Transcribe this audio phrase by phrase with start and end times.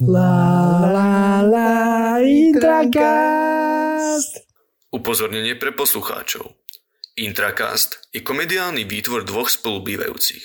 [0.00, 3.12] La la la Intracast.
[4.88, 6.56] Upozornenie pre poslucháčov.
[7.20, 10.40] Intracast je komediálny výtvor dvoch spolubývajúcich.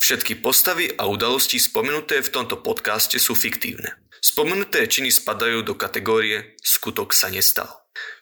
[0.00, 4.00] Všetky postavy a udalosti spomenuté v tomto podcaste sú fiktívne.
[4.24, 7.68] Spomenuté činy spadajú do kategórie skutok sa nestal.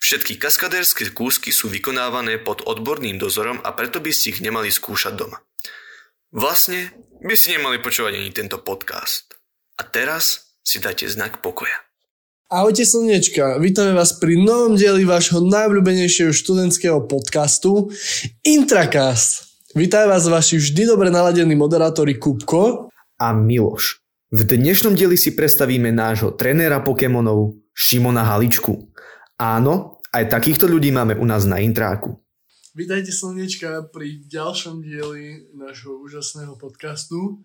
[0.02, 5.14] Všetky kaskadérske kúsky sú vykonávané pod odborným dozorom a preto by ste ich nemali skúšať
[5.14, 5.38] doma.
[6.34, 6.90] Vlastne
[7.22, 9.38] by ste nemali počúvať ani tento podcast.
[9.78, 11.76] A teraz si dajte znak pokoja.
[12.48, 17.92] Ahojte slnečka, vítame vás pri novom dieli vášho najobľúbenejšieho študentského podcastu
[18.40, 19.60] Intracast.
[19.76, 22.88] Vítajú vás vaši vždy dobre naladení moderátori Kupko
[23.20, 24.00] a Miloš.
[24.32, 28.88] V dnešnom dieli si predstavíme nášho trenéra Pokémonov Šimona Haličku.
[29.36, 32.24] Áno, aj takýchto ľudí máme u nás na intráku.
[32.72, 37.44] Vítajte slnečka pri ďalšom dieli nášho úžasného podcastu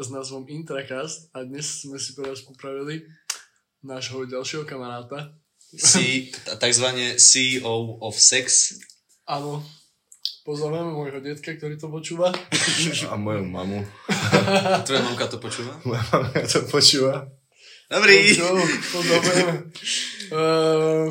[0.00, 3.04] s názvom Intracast a dnes sme si pre vás popravili
[3.84, 5.36] nášho ďalšieho kamaráta.
[5.76, 6.26] C,
[6.56, 8.80] takzvané CEO of Sex.
[9.28, 9.60] Áno.
[10.48, 12.32] Pozdravujeme môjho detka, ktorý to počúva.
[13.12, 13.84] A moju mamu.
[14.88, 15.76] Tvoja mamka to počúva?
[15.84, 17.28] Moja mamka to počúva.
[17.92, 18.32] Dobrý.
[18.32, 18.56] Čo,
[18.96, 19.54] pozdravujeme.
[20.32, 21.06] Uh,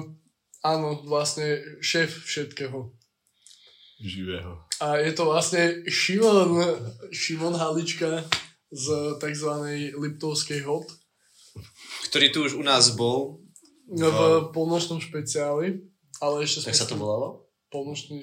[0.66, 2.90] áno, vlastne šéf všetkého.
[4.02, 4.66] Živého.
[4.82, 6.66] A je to vlastne Šimon,
[7.14, 8.26] Šimon Halička
[8.70, 9.52] z tzv.
[9.98, 10.88] Liptovskej hot.
[12.10, 13.42] Ktorý tu už u nás bol.
[13.90, 14.10] No.
[14.10, 15.90] V polnočnom špeciáli.
[16.22, 17.50] Ale ešte tak sa to volalo?
[17.74, 18.22] Polnočný,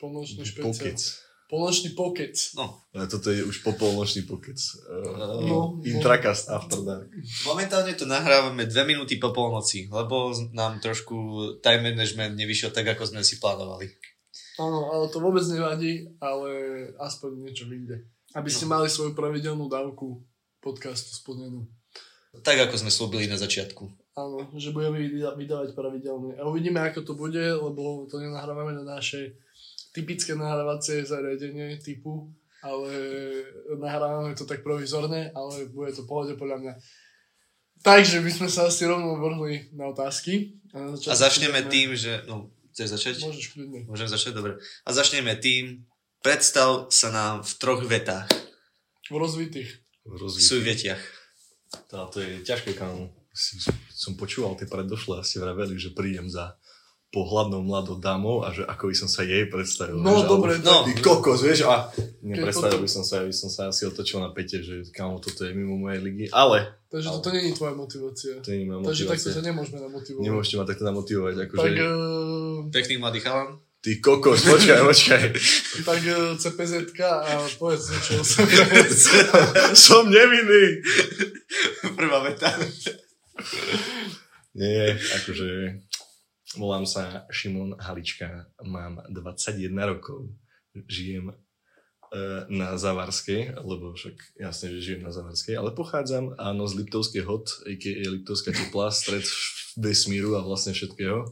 [0.00, 0.70] polnočný špeciál.
[0.70, 0.98] Pokec.
[1.44, 2.34] Polnočný pokec.
[2.56, 2.80] No.
[2.96, 4.56] Ale toto je už popolnočný pokec.
[4.88, 7.12] Uh, No, Intracast After Dark.
[7.44, 11.14] Momentálne to nahrávame dve minúty po polnoci, lebo nám trošku
[11.60, 13.92] time management nevyšiel tak, ako sme si plánovali.
[14.56, 16.48] Áno, ale to vôbec nevadí, ale
[16.96, 18.06] aspoň niečo vyjde.
[18.34, 18.76] Aby ste No.
[18.78, 20.20] mali svoju pravidelnú dávku
[20.58, 21.70] podcastu splnenú.
[22.42, 23.86] Tak, ako sme slúbili na začiatku.
[24.18, 24.98] Áno, že budeme
[25.38, 26.34] vydávať pravidelne.
[26.34, 29.38] A uvidíme, ako to bude, lebo to nenahrávame na naše
[29.94, 32.26] typické nahrávacie zariadenie typu,
[32.58, 32.90] ale
[33.78, 36.72] nahrávame to tak provizorne, ale bude to pohode podľa mňa.
[37.86, 40.58] Takže by sme sa asi rovno vrhli na otázky.
[40.74, 42.26] A, na A začneme tým, že...
[42.26, 43.14] No, chceš začať?
[43.22, 43.80] Môžeš kľudne.
[43.86, 44.34] Môžem začať?
[44.34, 44.58] Dobre.
[44.82, 45.86] A začneme tým,
[46.24, 48.32] predstav sa nám v troch vetách.
[49.12, 49.70] V rozvitých.
[50.08, 50.40] V Rozvíj.
[50.42, 51.02] súvetiach.
[51.92, 53.60] Tá, to je ťažké, kam si,
[53.92, 56.56] som počúval tie predošlé a ste vraveli, že prídem za
[57.08, 60.02] pohľadnou mladou dámou a že ako by som sa jej predstavil.
[60.02, 60.82] No, vieš, dobre, no.
[60.82, 61.86] Ty kokos, vieš, a
[62.20, 65.54] nepredstavil by som sa, by som sa asi otočil na pete, že kámo, toto je
[65.54, 68.34] mimo mojej ligy, ale Takže Ale- toto není tvoja motivácia.
[68.38, 69.30] to nie je moja Takže takto motivácia.
[69.30, 70.24] sa nemôžeme namotivovať.
[70.26, 71.62] Nemôžete ma takto namotivovať, akože...
[71.62, 73.48] Tak, uh, Pekný mladý chalan.
[73.84, 75.22] Ty kokos, počkaj, počkaj.
[75.84, 78.56] tak uh, CPZ a povedz niečo sebe.
[79.76, 80.80] som nevinný.
[81.92, 82.48] Prvá veta.
[84.56, 85.84] Nie, akože
[86.56, 90.32] volám sa Šimon Halička, mám 21 rokov,
[90.86, 91.36] žijem e,
[92.48, 97.50] na Zavarskej, lebo však jasne, že žijem na Zavarskej, ale pochádzam áno z Liptovskej hot,
[97.66, 98.06] a.k.a.
[98.06, 99.26] Liptovská teplá, stred
[99.74, 101.26] vesmíru a vlastne všetkého.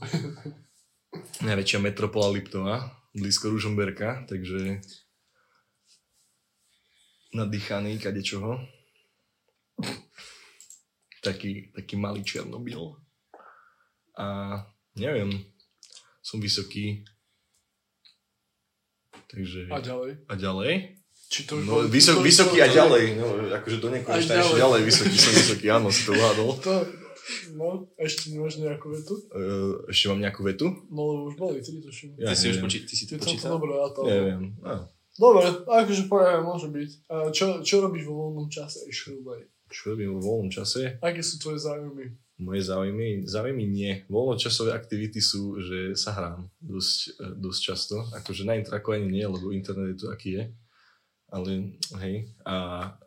[1.45, 4.81] Najväčšia metropola Liptova, blízko Ružomberka, takže
[7.37, 8.65] nadýchaný kadečoho.
[11.21, 12.97] Taký, taký malý Černobyl.
[14.17, 14.56] A
[14.97, 15.37] neviem,
[16.25, 17.05] som vysoký.
[19.28, 19.69] Takže...
[19.69, 20.11] A ďalej.
[20.28, 20.72] A ďalej?
[21.33, 23.17] Či to No, vysok, vysoký a ďalej.
[23.17, 24.45] No, akože do nekonečna ďalej.
[24.45, 26.61] ešte ďalej vysoký, som vysoký, áno, si to uhádol.
[26.61, 26.72] To,
[27.55, 29.15] no, ešte máš nejakú vetu?
[29.31, 30.66] Uh, ešte mám nejakú vetu?
[30.91, 32.19] No, lebo už boli, tri tuším.
[32.19, 33.56] Ja Ty si už počí, ty si to to počítal?
[33.56, 34.05] dobre rátal.
[34.06, 34.43] Neviem.
[34.59, 34.88] No.
[35.12, 36.91] Dobre, akože povedať môže byť.
[37.12, 38.88] A čo, čo robíš vo voľnom čase?
[38.88, 39.44] Šrubaj.
[39.69, 40.97] Čo robím vo voľnom čase?
[41.05, 42.16] Aké sú tvoje záujmy?
[42.43, 43.28] Moje záujmy?
[43.28, 43.93] Záujmy nie.
[44.10, 47.97] Voľnočasové aktivity sú, že sa hrám dosť, eh, dosť často.
[48.19, 50.43] Akože na intraku ani nie, lebo internet je tu aký je.
[51.32, 52.54] Ale hej, a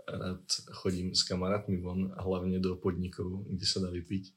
[0.10, 0.46] rád
[0.82, 4.34] chodím s kamarátmi von, hlavne do podnikov, kde sa dá vypiť.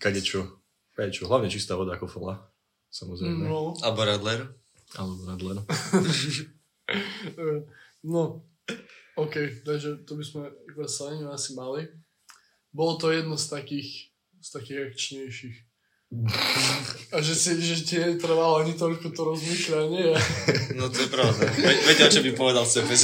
[0.00, 0.48] Kadečo.
[0.96, 1.28] Kadečo.
[1.28, 2.40] Hlavne čistá voda ako fola.
[2.88, 3.44] Samozrejme.
[3.44, 4.40] No, Alebo Radler.
[4.96, 5.58] Alebo Radler.
[8.12, 8.42] no,
[9.20, 11.92] OK, takže to by sme iba sa asi mali.
[12.72, 15.56] Bolo to jedno z takých, z takých akčnejších.
[17.10, 20.10] A že, si, že ti netrvalo ani toľko to rozmýšľanie.
[20.74, 21.38] No to je pravda.
[21.54, 23.02] Ve- Vedia, čo by povedal v cpz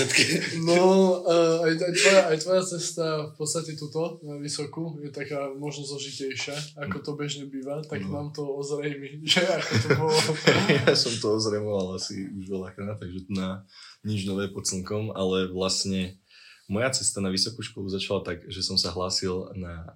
[0.61, 0.83] No,
[1.23, 5.87] uh, aj, aj, tvoja, aj tvoja cesta v podstate tuto, na vysokú, je taká možno
[5.87, 8.11] zložitejšia, ako to bežne býva, tak No.
[8.13, 10.19] nám to ozrejmi, že ako to bolo.
[10.67, 13.63] ja som to ozremoval asi už veľakrát, takže na
[14.03, 16.19] nič nové pod slnkom, ale vlastne
[16.67, 19.95] moja cesta na vysokú školu začala tak, že som sa hlásil na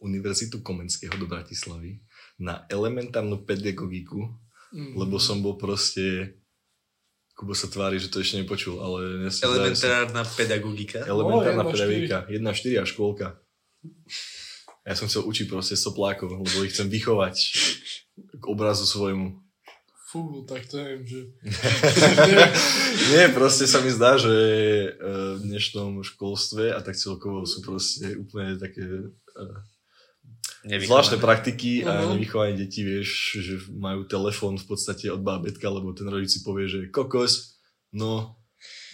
[0.00, 2.00] Univerzitu Komenského do Bratislavy
[2.40, 4.32] na elementárnu pedagogiku,
[4.74, 4.98] Mm.
[4.98, 6.34] lebo som bol proste...
[7.34, 9.26] Kubo sa tvári, že to ešte nepočul, ale...
[9.26, 11.02] Ja som Elementárna pedagogika.
[11.02, 12.18] Elementárna jedna pedagogika.
[12.30, 13.26] 1-4 a škôlka.
[14.86, 17.34] Ja som chcel učiť proste soplákov, lebo ich chcem vychovať
[18.38, 19.34] k obrazu svojmu.
[20.14, 21.20] Fú, tak to neviem, že...
[23.10, 24.90] Nie, proste sa mi zdá, že eh,
[25.34, 29.10] v dnešnom školstve a tak celkovo sú proste úplne také
[30.66, 32.10] eh, zvláštne praktiky a Mhm.
[32.12, 36.66] nevychovanie detí, vieš, že majú telefón v podstate od bábetka, lebo ten rodič si povie,
[36.66, 37.56] že kokos,
[37.90, 38.36] no,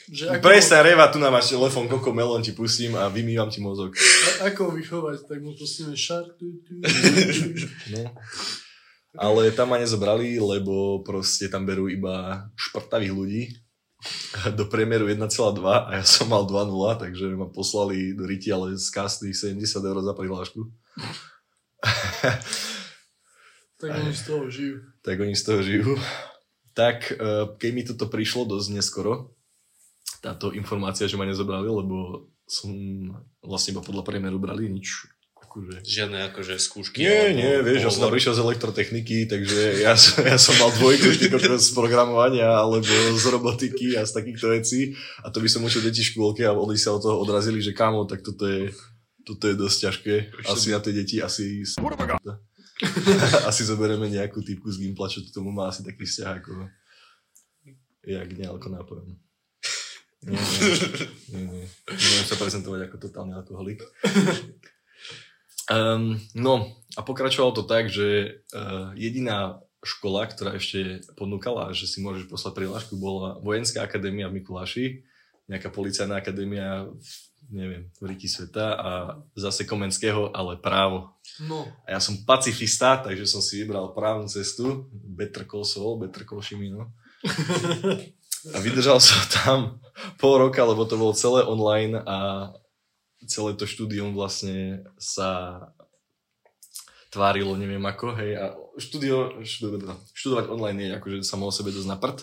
[0.06, 3.58] že ako, prestaň reva, tu nám máš telefón, koko melón ti pustím a vymývam ti
[3.58, 3.94] mozog.
[3.94, 6.26] a- ako ho vychovať, tak mu pustíme šar.
[6.34, 6.90] tu, tu, tu,
[7.55, 7.67] tu.
[7.94, 8.11] No.
[9.12, 13.43] Ale tam ma nezobrali, lebo proste tam berú iba šprtavých ľudí
[14.50, 15.26] do priemeru 1,2
[15.61, 19.99] a ja som mal 2,0, takže ma poslali do ryti, ale z kastných 70 eur
[20.00, 20.62] za prihlášku.
[23.81, 24.77] Tak oni z toho žijú.
[25.00, 25.97] tak oni z toho žijú.
[26.77, 29.32] Tak eh, keď mi toto prišlo dosť neskoro,
[30.21, 32.71] táto informácia, že ma nezobrali, lebo som
[33.41, 35.09] vlastne iba podľa priemeru brali nič.
[35.41, 37.03] Akože Žiadne akože skúšky.
[37.03, 40.71] Nie, nie, vieš, ja som tam prišiel z elektrotechniky, takže ja som, ja som mal
[40.76, 42.87] dvojku z programovania alebo
[43.17, 44.94] z robotiky a z takýchto vecí
[45.25, 47.75] a to by som učil deti v škôlke a oni sa od toho odrazili, že
[47.75, 48.71] kámo, tak toto je,
[49.26, 50.14] toto je dosť ťažké.
[50.49, 51.64] Asi na tie deti asi
[53.50, 56.52] asi zoberieme nejakú typku z Gimpla, čo k tomu má asi taký vzťah ako
[58.08, 59.20] jak nealko nápojom.
[60.20, 60.37] Nie,
[61.32, 61.67] nie, nie, nie.
[62.28, 63.81] Sa prezentovať ako totálny alkoholik.
[65.70, 72.05] Um, no a pokračovalo to tak, že uh, jediná škola, ktorá ešte ponúkala, že si
[72.05, 75.08] môžeš poslať prihlášku, bola Vojenská akadémia v Mikuláši,
[75.49, 77.12] nejaká policajná akadémia, v,
[77.50, 78.91] neviem, v Riti sveta a
[79.35, 81.12] zase Komenského, ale právo.
[81.43, 86.23] No, A ja som pacifista, takže som si vybral právnu cestu, Better Call Saul, Better
[86.23, 86.94] Call Shimino.
[88.55, 89.58] A vydržal som tam
[90.17, 92.49] pol roka, lebo to bolo celé online a
[93.29, 95.61] celé to štúdium vlastne sa
[97.11, 98.44] tvárilo, neviem ako, hej, a
[98.79, 102.23] štúdio, štúdio, študovať online je akože samo o sebe dosť na prd.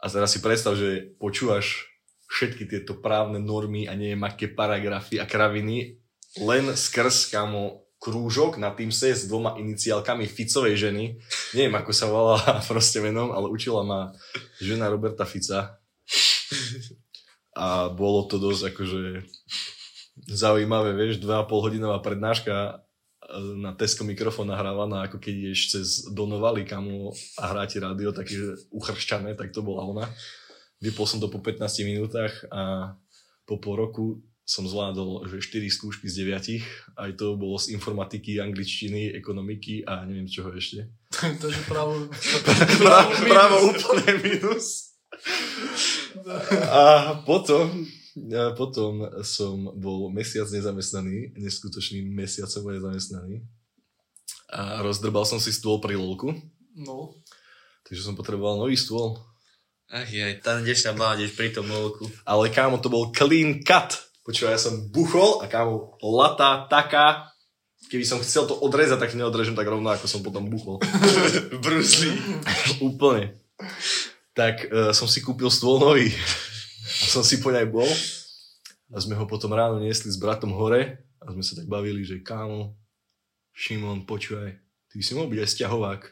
[0.00, 1.93] A teraz si predstav, že počúvaš
[2.34, 6.02] všetky tieto právne normy a neviem aké paragrafy a kraviny
[6.42, 11.16] len skrz kamo krúžok na Teamse s dvoma iniciálkami Ficovej ženy.
[11.56, 14.12] Neviem, ako sa volala proste menom, ale učila ma
[14.60, 15.80] žena Roberta Fica.
[17.54, 19.02] A bolo to dosť akože
[20.26, 22.72] zaujímavé, vieš, 2,5 hodinová prednáška e,
[23.62, 28.58] na Tesco mikrofón nahrávaná, ako keď ideš cez Donovali kamu a hrá ti rádio, také
[28.74, 30.04] uchršťané, tak to bola ona.
[30.84, 32.92] Vypol som to po 15 minútach a
[33.48, 37.00] po pol roku som zvládol, že 4 skúšky z 9.
[37.00, 40.92] Aj to bolo z informatiky, angličtiny, ekonomiky a neviem čoho ešte.
[41.42, 42.12] takže právo...
[42.76, 44.92] Právo, právo úplne minus.
[46.68, 47.88] A potom,
[48.36, 53.40] a potom som bol mesiac nezamestnaný, neskutočným mesiacom nezamestnaný.
[54.52, 56.36] A rozdrbal som si stôl pri lolku,
[56.74, 57.14] No,
[57.86, 59.14] takže som potreboval nový stôl.
[59.92, 62.08] Ach jaj, tá dnešná mládež pri tom lolku.
[62.24, 64.00] Ale kámo, to bol clean cut.
[64.24, 67.28] Počúvaj, ja som buchol a kámo, lata taká,
[67.92, 70.80] keby som chcel to odrezať, tak neodrežem tak rovno, ako som potom buchol.
[71.64, 72.16] Bruce Lee.
[72.88, 73.36] Úplne.
[74.32, 76.08] Tak uh, som si kúpil stôl nový.
[77.04, 77.90] A som si poň aj bol.
[78.88, 82.24] A sme ho potom ráno niesli s bratom hore a sme sa tak bavili, že
[82.24, 82.72] kámo,
[83.52, 86.02] Šimon, počúvaj, ty si mohol byť aj sťahovák.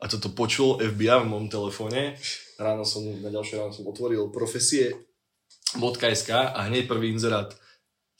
[0.00, 2.16] A toto počul FBI v mojom telefóne.
[2.60, 7.56] Ráno som, na ďalšie ráno som otvoril profesie.sk a hneď prvý inzerát.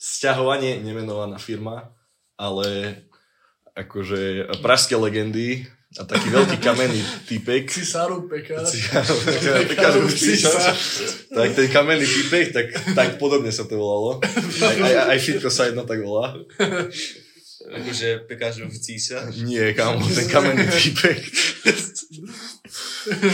[0.01, 1.93] Sťahovanie, nemenovaná firma,
[2.41, 2.97] ale
[3.77, 7.69] akože pražské legendy a taký veľký kamenný typek.
[7.69, 8.65] Cisáru Pekár.
[8.65, 9.13] Cisáru
[9.69, 9.93] Pekár,
[11.29, 12.67] tak ten kamenný typek, tak,
[12.97, 14.25] tak podobne sa to volalo.
[14.65, 16.33] Aj, aj, aj Fitko sa jedno tak volá.
[17.69, 19.29] Akože pekážov císa.
[19.37, 21.19] Nie, kámo, ten kamenný typek.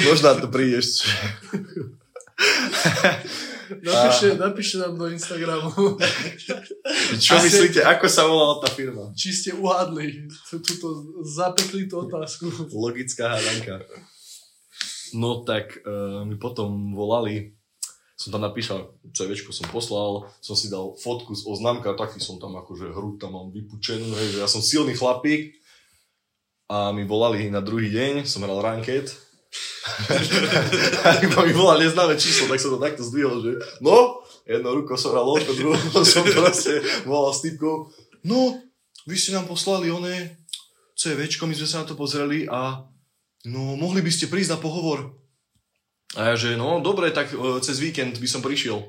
[0.03, 1.07] Možno to prídeš.
[3.67, 5.99] Napíšte, napíšte nám do Instagramu,
[7.19, 9.11] Čo Asi- myslíte, ako sa volala tá firma?
[9.11, 10.87] či ste uhádli tú- túto
[11.27, 12.47] zapeklitú otázku.
[12.71, 13.83] Logická hádanka.
[15.11, 17.56] No tak uh, mi potom volali,
[18.17, 22.57] som tam napísal, CVčko som poslal, som si dal fotku z oznámka, taký som tam
[22.57, 25.53] akože hru tam mám vypučenú, hej, že ja som silný chlapík.
[26.67, 29.13] A mi volali na druhý deň, som hral ranket.
[31.07, 35.13] a mi volali neznáme číslo, tak som to takto zdvihol, že no, jednou rukou som
[35.13, 37.87] hral loďko, druhou som proste volal s typkou,
[38.27, 38.59] no,
[39.07, 40.35] vy ste nám poslali oné
[40.97, 42.83] CVčko, my sme sa na to pozreli a
[43.47, 45.15] no, mohli by ste prísť na pohovor.
[46.15, 48.79] A ja, že no, dobre, tak e, cez víkend by som prišiel.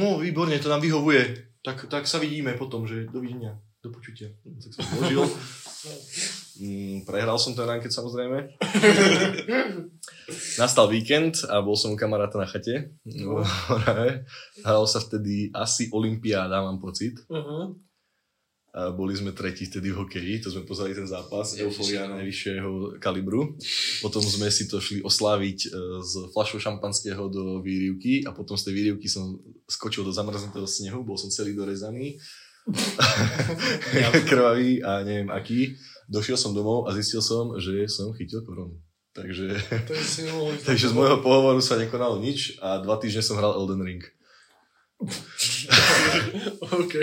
[0.00, 1.52] No, výborne, to nám vyhovuje.
[1.60, 4.32] Tak, tak sa vidíme potom, že dovidenia, do počutia.
[4.48, 5.22] No, Tak som zložil.
[6.62, 8.56] Mm, prehral som ten ranket samozrejme.
[10.60, 12.96] Nastal víkend a bol som u kamaráta na chate.
[13.04, 13.44] No,
[14.64, 17.20] Hralo sa vtedy asi Olympiáda, mám pocit.
[17.28, 17.76] Uh-huh.
[18.72, 22.16] A boli sme tretí vtedy v hokeji, to sme pozreli ten zápas, euforia no.
[22.16, 23.52] najvyššieho kalibru.
[24.00, 28.72] Potom sme si to šli osláviť e, z fľašou šampanského do výrivky a potom z
[28.72, 29.36] tej výrivky som
[29.68, 32.16] skočil do zamrznutého snehu, bol som celý dorezaný,
[34.30, 35.76] krvavý a neviem aký.
[36.08, 38.80] Došiel som domov a zistil som, že som chytil koronu.
[39.12, 39.52] Takže,
[40.68, 44.00] takže z môjho pohovoru sa nekonalo nič a dva týždne som hral Elden Ring.
[46.72, 46.94] OK.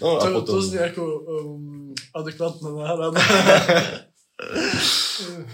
[0.00, 0.54] No a To, potom...
[0.56, 3.20] to znie ako um, adekvátna náhrada.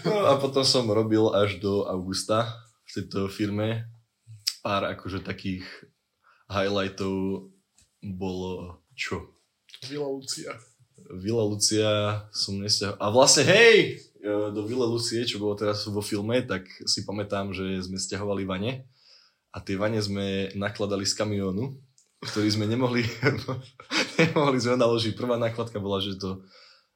[0.07, 2.47] No a potom som robil až do augusta
[2.87, 3.91] v tejto firme.
[4.63, 5.67] Pár akože takých
[6.47, 7.51] highlightov
[8.03, 9.35] bolo čo?
[9.91, 10.55] Vila Lucia.
[11.11, 12.95] Vila Lucia som nestiahol.
[13.03, 17.51] A vlastne hej, e, do Vila Lucie, čo bolo teraz vo filme, tak si pamätám,
[17.51, 18.87] že sme stiahovali vane
[19.51, 21.79] a tie vane sme nakladali z kamiónu,
[22.23, 23.07] ktorý sme nemohli,
[24.23, 25.13] nemohli sme naložiť.
[25.15, 26.43] Prvá nákladka bola, že to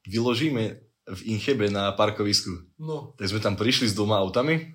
[0.06, 2.50] vyložíme v Inchebe na parkovisku.
[2.78, 4.72] No, Tak sme tam prišli s dvoma autami,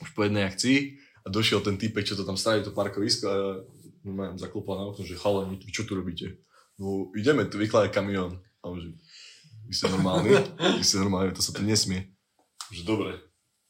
[0.00, 3.36] už po jednej akcii a došiel ten typek, čo to tam stavili, to parkovisko a
[4.40, 6.40] zaklopal na okno, že chalani, čo tu robíte?
[6.80, 8.40] No ideme tu vykladať kamión.
[8.64, 8.88] A on že,
[9.68, 10.32] vy ste normálni?
[10.80, 12.08] Vy ste normálni, to sa tu nesmie.
[12.72, 13.12] Že dobre.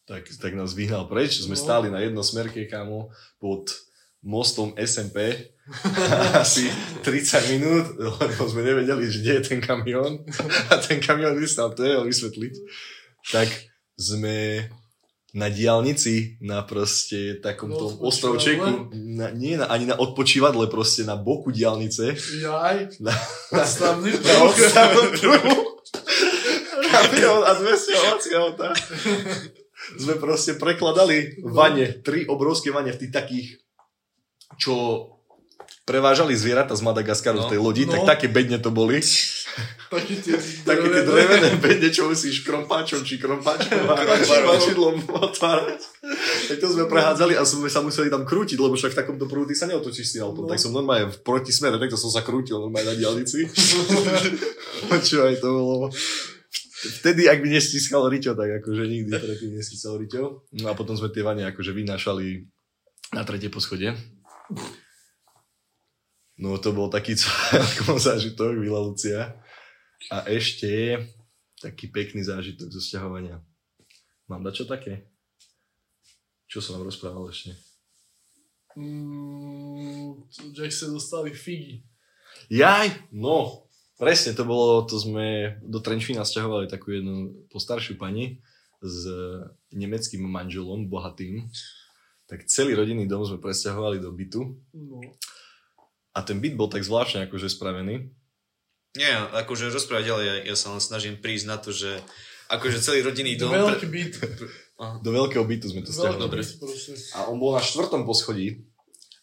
[0.06, 1.62] Tak, tak nás vyhnal preč, sme No.
[1.62, 3.70] stáli na jednosmerke, kamo, pod
[4.20, 5.50] mostom SMP
[6.42, 6.66] asi
[7.06, 10.22] 30 minút, lebo sme nevedeli, že kde je ten kamión
[10.68, 12.54] a ten kamión vystal, to je vysvetliť.
[13.30, 13.48] Tak
[13.94, 14.66] sme
[15.30, 18.08] na diálnici, na proste takom tom odpočívadle?
[18.10, 18.68] ostrovčeku,
[19.14, 22.18] na, nie na, ani na odpočívadle, proste na boku diálnice.
[22.42, 22.98] jaj.
[22.98, 23.14] Na,
[23.54, 25.54] Odstavný na odstavnom druhu.
[26.90, 28.74] Kamión a 200 ovací auta.
[29.94, 33.46] Sme proste prekladali vane, tri obrovské vane v tých takých,
[34.60, 35.08] čo
[35.82, 37.44] prevážali zvieratá z Madagaskaru No.
[37.48, 37.98] v tej lodi, No.
[37.98, 39.00] tak také bedne to boli.
[39.90, 40.36] Taký tie
[40.68, 45.80] Také tie drevené bedne, čo musíš krompáčom či krompáčom krompáčidlom otvárať.
[46.46, 49.58] Tak to sme prehádzali a sme sa museli tam krútiť, lebo však v takomto prúdi
[49.58, 50.46] sa neotočíš s tým autom.
[50.46, 50.50] No.
[50.52, 53.50] Tak som normálne v protismere, takto som sa krútil normálne na diálnici.
[55.08, 55.88] Čo aj to bolo.
[56.80, 60.22] Vtedy, ak by nestískal Riťo, tak akože nikdy predtým nestískal Riťo.
[60.56, 62.46] No a potom sme tie vane akože vynášali
[63.12, 63.92] na tretie poschodie.
[66.40, 69.36] No to bol taký celkom zážitok, Vila Lucia.
[70.08, 70.96] A ešte
[71.60, 73.44] taký pekný zážitok zo sťahovania.
[74.32, 75.04] Mám dať čo také?
[76.48, 77.52] Čo som vám rozprával ešte?
[78.74, 80.24] Mm,
[80.56, 81.84] že sa dostali figy.
[82.48, 83.68] Jaj, no,
[84.00, 88.40] presne to bolo, to sme do Trenčína sťahovali takú jednu postaršiu pani
[88.80, 89.04] s
[89.74, 91.50] nemeckým manželom, bohatým.
[92.30, 95.02] Tak celý rodinný dom sme presťahovali do bytu No.
[96.14, 98.06] a ten byt bol tak zvláštne akože spravený.
[98.94, 101.98] Nie, akože rozprávať ďalej, ja, ja sa len snažím prísť na to, že
[102.50, 103.50] akože celý rodinný dom...
[103.50, 104.14] Veľký byt.
[105.04, 106.96] Do veľkého bytu sme to byt proste.
[107.12, 108.64] A on bol na štvrtom poschodí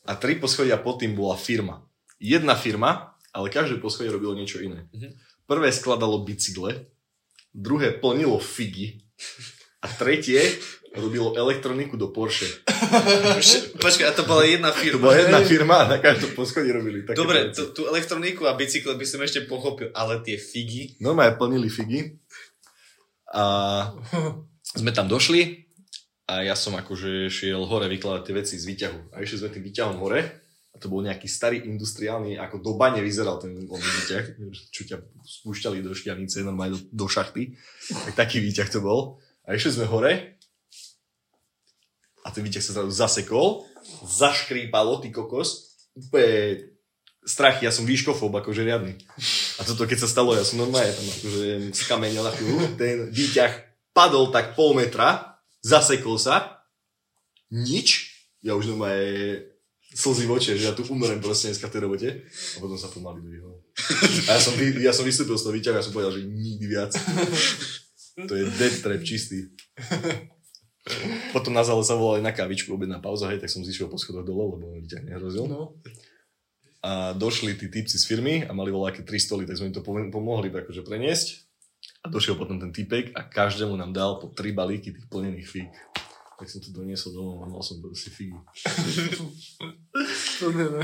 [0.05, 1.81] a tri poschodia pod tým bola firma.
[2.21, 4.85] Jedna firma, ale každé poschodie robilo niečo iné.
[4.93, 5.17] Mhm.
[5.47, 6.85] Prvé skladalo bicykle,
[7.55, 9.01] druhé plnilo figy
[9.81, 10.43] a tretie
[10.97, 12.49] robilo elektroniku do Porsche.
[13.83, 15.09] Počkaj, a to bola jedna To firma.
[15.09, 17.57] bola jedna firma na každom poschodí robili také Dobre, veci.
[17.57, 20.97] tú, tú elektroniku a bicykle by som ešte pochopil, ale tie figy...
[20.99, 22.17] Normálne plnili figy
[23.31, 23.43] a
[24.63, 25.67] sme tam došli
[26.27, 28.99] a ja som akože šiel hore vykladať tie veci z výťahu.
[29.15, 30.19] A išli sme tým výťahom hore
[30.71, 34.25] a to bol nejaký starý industriálny, ako do bane vyzeral ten výťah,
[34.69, 37.55] čo ťa spúšťali do šťavnice, normálne do, do šachty.
[38.11, 39.17] Tak taký výťah to bol.
[39.47, 40.36] A išli sme hore
[42.27, 43.63] a ten výťah sa zrazu zasekol,
[44.03, 46.67] zaškrípalo, ty kokos, úplne
[47.23, 48.99] strachy, ja som výškofób, akože riadny.
[49.59, 53.51] A toto keď sa stalo, ja som normálne tam akože skamenil na chvíľu, ten výťah
[53.95, 56.63] padol tak pol metra, zasekol sa,
[57.47, 58.11] nič,
[58.43, 59.47] ja už normálne
[59.95, 62.91] slzy v očiach, že ja tu umrem proste dneska v tej robote a potom sa
[62.91, 63.63] pomaly dvihol.
[64.27, 66.91] A ja som, ja som vystúpil z toho výťahu a som povedal, že nikdy viac.
[68.17, 69.53] To je death trap čistý.
[71.35, 74.55] Potom nás ale zavolali na kavičku, obedná pauza, hej, tak som zišiel po schodoch dole,
[74.55, 75.45] lebo mi ťa nehrozil.
[75.47, 75.75] No.
[76.83, 79.83] A došli tí typci z firmy a mali voľaké tri stoly, tak sme im to
[79.83, 81.47] pom- pomohli akože preniesť.
[82.03, 85.73] A došiel potom ten typek a každému nám dal po tri balíky tých plnených fík.
[86.37, 88.37] Tak som to doniesol domov a mal som proste figy.
[90.39, 90.83] To nie, ne.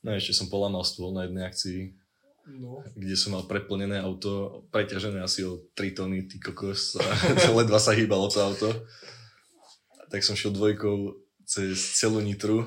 [0.00, 1.92] No ešte som polamal stôl na jednej akcii,
[2.48, 2.80] No.
[2.96, 7.04] kde som mal preplnené auto, preťažené asi o 3 tony, ty kokos, a
[7.60, 8.68] ledva sa hýbalo to auto.
[10.08, 11.12] Tak som šiel dvojkou
[11.44, 12.64] cez celú Nitru.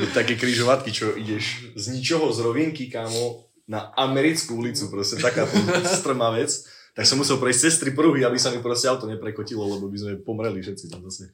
[0.00, 5.44] Do také križovatky, čo ideš z ničoho z rovinky, kámo, na americkú ulicu, proste taká
[5.84, 6.64] strmá vec.
[6.96, 9.96] Tak som musel prejsť cez tri pruhy, aby sa mi proste auto neprekotilo, lebo by
[10.00, 11.30] sme pomreli všetci tam zase.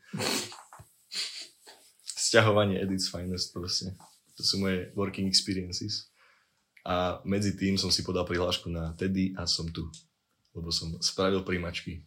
[2.05, 3.97] Sťahovanie Edits Finest proste.
[4.37, 6.12] To sú moje working experiences.
[6.87, 9.90] A medzi tým som si podal prihlášku na Teddy a som tu.
[10.55, 12.07] Lebo som spravil príjmačky.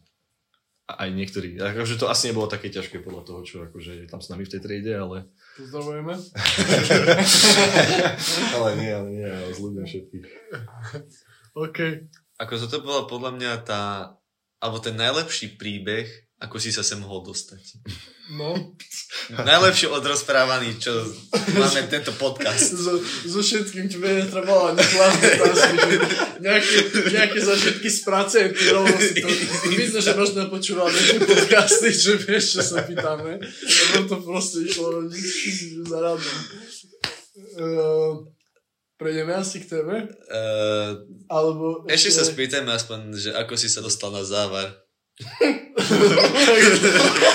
[0.90, 1.54] A aj niektorí.
[1.60, 4.52] Akože to asi nebolo také ťažké podľa toho, čo akože je tam s nami v
[4.56, 5.30] tej triede, ale...
[5.54, 6.14] Pozdravujeme.
[8.58, 10.26] ale nie, ale nie, ale zľubujem všetkých.
[11.54, 11.78] OK.
[12.42, 13.82] Ako toto bola podľa mňa tá,
[14.58, 16.10] alebo ten najlepší príbeh,
[16.40, 17.84] ako si sa sem mohol dostať.
[18.32, 18.56] No.
[19.50, 20.88] Najlepšie odrozprávaný, čo
[21.52, 22.80] máme tento podcast.
[22.80, 22.96] So,
[23.28, 25.96] so všetkým, čo by neklásne otázky, že
[26.40, 26.76] nejaké,
[27.12, 28.36] nejaké zažitky z práce,
[28.72, 29.28] rovno si to,
[29.68, 33.36] vidno, že možno počúval nejaké podcasty, že vieš, čo sa pýtame.
[33.36, 35.12] Lebo to proste išlo
[35.84, 36.36] za radom.
[37.60, 38.24] Uh,
[38.96, 40.08] prejdeme asi k tebe?
[40.32, 44.79] Uh, Alebo ešte sa spýtajme aspoň, že ako si sa dostal na závar.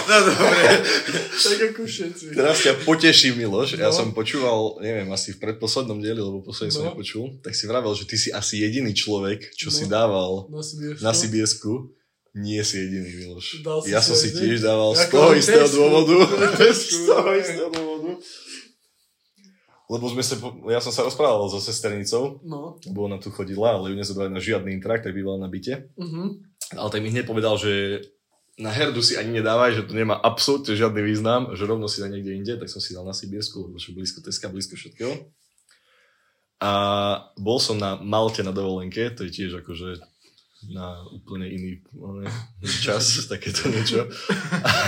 [0.05, 0.61] No dobre.
[1.35, 2.23] Tak ako všetci.
[2.33, 3.77] Teraz ťa poteší, Miloš.
[3.77, 3.95] Ja No.
[3.95, 6.91] som počúval, neviem, asi v predposlednom dieli, lebo posledný som No.
[6.91, 9.75] nepočul, tak si vravel, že ty si asi jediný človek, čo No.
[9.75, 11.73] si dával Na Sibiesku.
[11.93, 12.03] na.
[12.35, 13.63] Nie si jediný, Miloš.
[13.63, 16.17] Dal si ja si som si tiež dával z toho istého dôvodu.
[16.75, 18.19] Z toho istého dôvodu.
[19.85, 20.33] Lebo sme sa,
[20.65, 22.81] ja som sa rozprával so sesternicou, No.
[22.81, 25.93] lebo ona tu chodila, ale ju nezadala na žiadny intrak, tak bývala na byte.
[25.93, 26.41] Uh-huh.
[26.73, 28.01] Ale tak mi hneď povedal, že
[28.55, 32.07] na herdu si ani nedávaj, že to nemá absolútne žiadny význam, že rovno si dá
[32.07, 35.11] niekde inde, tak som si dal na Sibiersku, lebo blízko Teska, blízko všetkého.
[36.63, 36.71] A
[37.35, 39.99] bol som na Malte na dovolenke, to je tiež akože
[40.71, 42.31] na úplne iný ne,
[42.63, 44.07] čas, takéto niečo.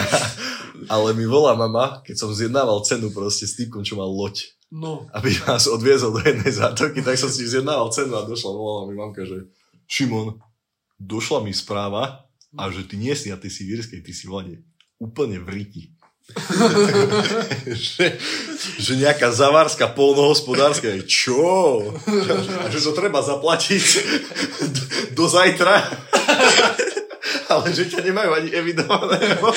[0.93, 5.07] Ale mi volá mama, keď som zjednával cenu proste s týpkom, čo mal loď, No.
[5.15, 8.99] aby nás odviezol do jednej zátoky, tak som si zjednával cenu a došla, volala mi
[8.99, 9.47] mamka, že
[9.87, 10.43] Šimon,
[10.97, 14.65] došla mi správa, a že ty nie si na tej sibírskej, ty si vlade
[14.97, 15.83] úplne v riti.
[17.87, 18.19] že,
[18.83, 21.47] že nejaká zavárska polnohospodárska je čo?
[22.59, 23.83] A že to treba zaplatiť
[24.67, 24.83] do,
[25.23, 25.87] do zajtra.
[27.51, 29.47] Ale že ťa nemajú ani evidovaného.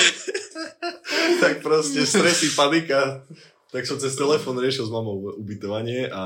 [1.43, 3.27] tak proste stresy, panika.
[3.71, 6.23] Tak som cez telefón riešil s mamou ubytovanie a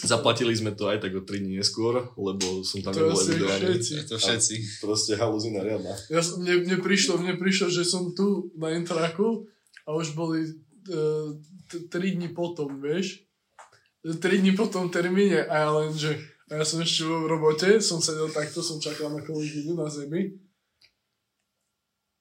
[0.00, 3.76] zaplatili sme to aj tak o 3 dní neskôr, lebo som tam nebol evidovaný.
[3.76, 3.92] všetci.
[4.08, 4.54] To všetci.
[4.80, 5.92] Proste haluzina riadna.
[6.08, 9.44] Ja, som- mne, mne, prišlo, mne prišlo, že som tu na Intraku
[9.84, 10.48] a už boli
[10.88, 11.36] uh,
[11.68, 13.28] t- 3 dní potom, vieš.
[14.00, 16.16] 3 dní po tom termíne a ja len, že
[16.48, 20.40] a ja som ešte v robote, som sedel takto, som čakal na kolegyňu na zemi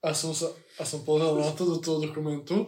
[0.03, 2.67] a som sa, a som pozrel na to do toho dokumentu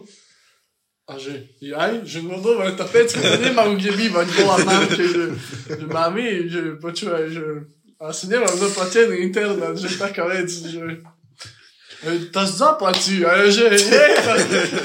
[1.10, 5.24] a že jaj, že no dobre, tá pecka, nemám kde bývať, volám mamke, že,
[5.66, 7.66] že mami, že počúvaj, že
[7.98, 11.02] asi nemám zaplatený internát, že taká vec, že
[12.32, 14.32] tá zaplatí, a ja, že nie, tá,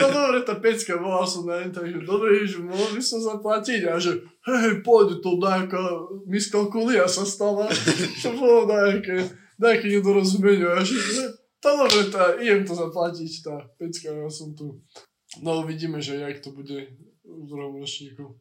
[0.01, 3.87] no dobre, tá pecka, volal som na internet, že dobre, že mohol by som zaplatiť,
[3.87, 5.79] a že hej, hej, poď, to nejaká
[6.27, 7.71] miskalkulia sa stala,
[8.19, 11.23] to bolo nejaké, nejaké nedorozumenie, a že že,
[11.63, 14.83] to dobre, tá, idem to zaplatiť, tá pecka, ja som tu.
[15.41, 16.87] No uvidíme, že jak to bude
[17.23, 18.39] v druhom ročníku.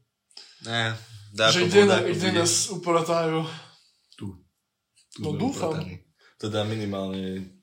[0.63, 3.47] Ne, že dáko kde, na, kde nás upratajú.
[4.15, 4.27] Tu
[5.19, 5.71] No sme dúfam.
[5.75, 6.03] uprataní.
[6.37, 7.55] Teda minimálne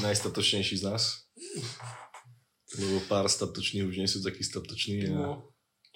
[0.00, 1.28] najstatočnejší z nás.
[2.74, 5.32] Lebo pár statočných už nie sú takí statoční a No.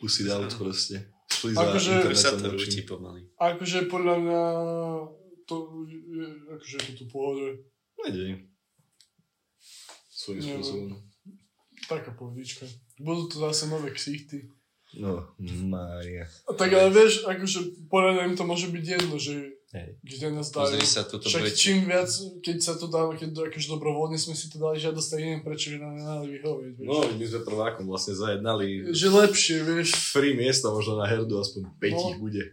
[0.01, 1.13] kusy out proste.
[1.29, 2.85] Šli Akože- to lepším.
[2.89, 3.21] pomaly.
[3.37, 4.43] Akože podľa mňa
[5.45, 5.55] to
[5.89, 7.47] je, akože je to tu pohode.
[8.05, 8.49] Nedej.
[10.09, 11.12] Svojím spôsobom.
[11.93, 12.65] Taká pohodička.
[12.97, 14.49] Budú to zase nové ksichty.
[14.93, 15.25] No,
[15.67, 16.29] Mária.
[16.45, 19.97] A tak ale vieš, akože podľa im to môže byť jedno, že Hej.
[20.05, 20.69] kde nás dajú.
[20.69, 21.57] Pozri sa, toto Však bude...
[21.57, 22.13] čím viac,
[22.45, 25.73] keď sa to dá, keď akože dobrovoľne sme si to dali žiadosť, tak neviem prečo
[25.73, 26.73] by nám nemali vyhovieť.
[26.77, 26.85] Vieš.
[26.85, 29.89] No, my sme prvákom vlastne zajednali Že lepšie, vieš.
[30.13, 32.01] free miesta možno na herdu, aspoň 5 No.
[32.13, 32.45] ich bude.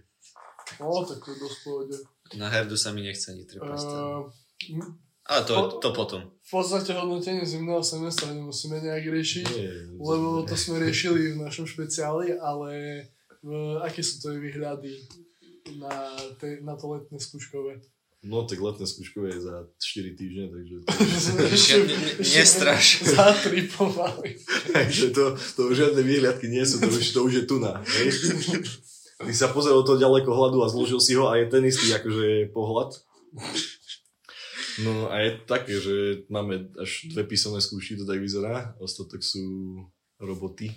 [0.79, 1.95] No, tak to je dosť pohode.
[2.39, 3.83] Na herdu sa mi nechce ani trepasť.
[3.83, 4.31] Uh,
[5.29, 6.25] Ale to, to potom.
[6.25, 11.69] v podstate hodnotenie zimného semestra nemusíme nejak riešiť, Nie, lebo to sme riešili v našom
[11.69, 13.05] špeciáli, ale
[13.45, 14.97] uh, aké sú to výhľady
[15.77, 17.77] na, te, na to letné skúškové?
[18.19, 20.89] No tak letné skúškové je za 4 týždne, takže to,
[21.77, 22.85] Ne- ne- nestraš.
[23.05, 24.35] Za tri pomaly.
[24.75, 27.79] takže to, to už žiadne výhľadky nie sú, to už, to už je tuna.
[27.85, 28.07] Hej?
[29.19, 31.91] Ty sa pozrel do toho ďaleko hľadu a zložil si ho a je ten istý
[31.95, 32.97] akože pohľad.
[34.85, 38.75] No a je také, že máme až dve písomné skúšky, to tak vyzerá.
[38.79, 39.43] Ostatok sú
[40.19, 40.71] roboty.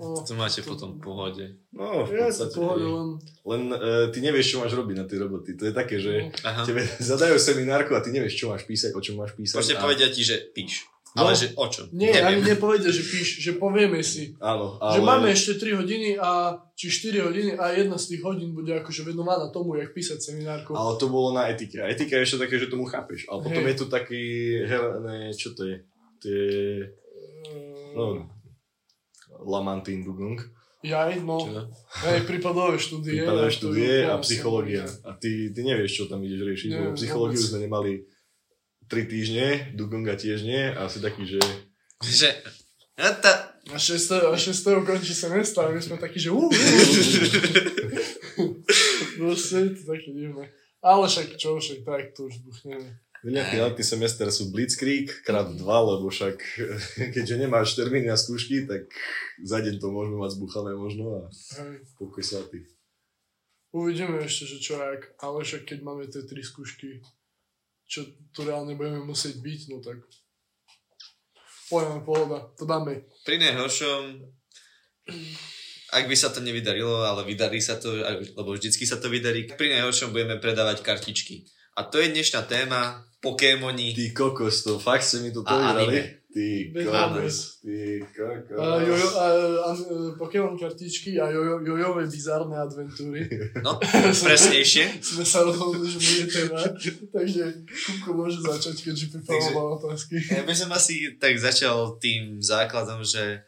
[0.00, 1.44] No, To máte potom v pohode.
[1.76, 2.56] No, v to podstate.
[2.56, 3.08] pohode, len...
[3.44, 5.60] Len uh, ty nevieš, čo máš robiť na tej roboty.
[5.60, 6.64] To je také, že Aha.
[6.64, 6.80] tebe
[7.12, 9.60] zadajú seminárku a ty nevieš, čo máš písať, o čom máš písať.
[9.60, 9.82] Proste a...
[9.84, 10.88] povedia ti, že píš.
[11.10, 11.26] No.
[11.26, 11.90] Ale že o čom?
[11.90, 12.54] Nie, ani Neviem.
[12.54, 14.38] nepovedia, že píš, že povieme si.
[14.38, 14.94] Áno, Ale...
[14.94, 18.70] Že máme ešte 3 hodiny a či 4 hodiny a jedna z tých hodín bude
[18.78, 20.70] akože venovaná tomu, jak písať seminárku.
[20.70, 21.82] Ale to bolo na etike.
[21.82, 23.26] A etika je ešte také, že tomu chápeš.
[23.26, 23.74] Ale potom Hej.
[23.74, 24.22] je tu taký,
[24.70, 25.76] herné, čo to je?
[26.22, 26.42] Tie,
[27.98, 28.30] no,
[29.42, 30.38] Lamantín Dugung.
[30.80, 31.42] Jaj, no.
[31.44, 31.68] Čo?
[32.08, 33.20] Hej, prípadové štúdie.
[33.20, 34.84] Prípadové a štúdie a psychológia.
[35.04, 37.50] A ty, ty nevieš, čo tam ideš riešiť, Neviem lebo psychológiu vôbec.
[37.52, 37.92] sme nemali
[38.90, 39.46] 3 týždne,
[39.78, 41.38] Dugunga tiež nie, a asi taký, že
[42.02, 42.34] Že...
[42.98, 43.54] A tá...
[43.70, 44.34] A 6.
[44.34, 44.66] A 6.
[44.82, 46.50] končí semestr a my sme takí, že uh,
[49.14, 50.50] Proste je to také divné.
[50.82, 52.98] Ale však čo, však tak to už buchneme.
[53.20, 56.40] Nejaký letný semester sú Blitzkrieg krát dva, lebo však
[57.14, 58.88] keďže nemáš termíny a skúšky, tak
[59.44, 61.22] za deň to môžeme mať zbuchané možno a
[62.00, 62.64] pokoj svatý.
[63.76, 67.04] Uvidíme ešte, že čo jak, ale však keď máme tie tri skúšky,
[67.90, 69.98] čo tu reálne budeme musieť byť, no tak
[71.66, 73.02] poďme, pohoda, to dáme.
[73.26, 74.22] Pri najhoršom,
[75.90, 77.90] ak by sa to nevydarilo, ale vydarí sa to,
[78.38, 81.42] lebo vždycky sa to vydarí, pri najhoršom budeme predávať kartičky.
[81.74, 83.92] A to je dnešná téma, Pokémoni.
[83.92, 86.19] Ty kokos, to fakt ste mi to anime.
[86.30, 88.58] Ty kokos, ty kokos.
[88.58, 93.26] A jojo, a, a, a, Pokémon kartičky a jojo, jojové bizárne adventúry.
[93.66, 93.82] No,
[94.30, 95.02] presnejšie.
[95.02, 96.62] Sme sa rozhodli, že bude téma,
[97.10, 100.22] takže Kupko môže začať, keďže pripravoval otázky.
[100.30, 103.42] Ja by som asi tak začal tým základom, že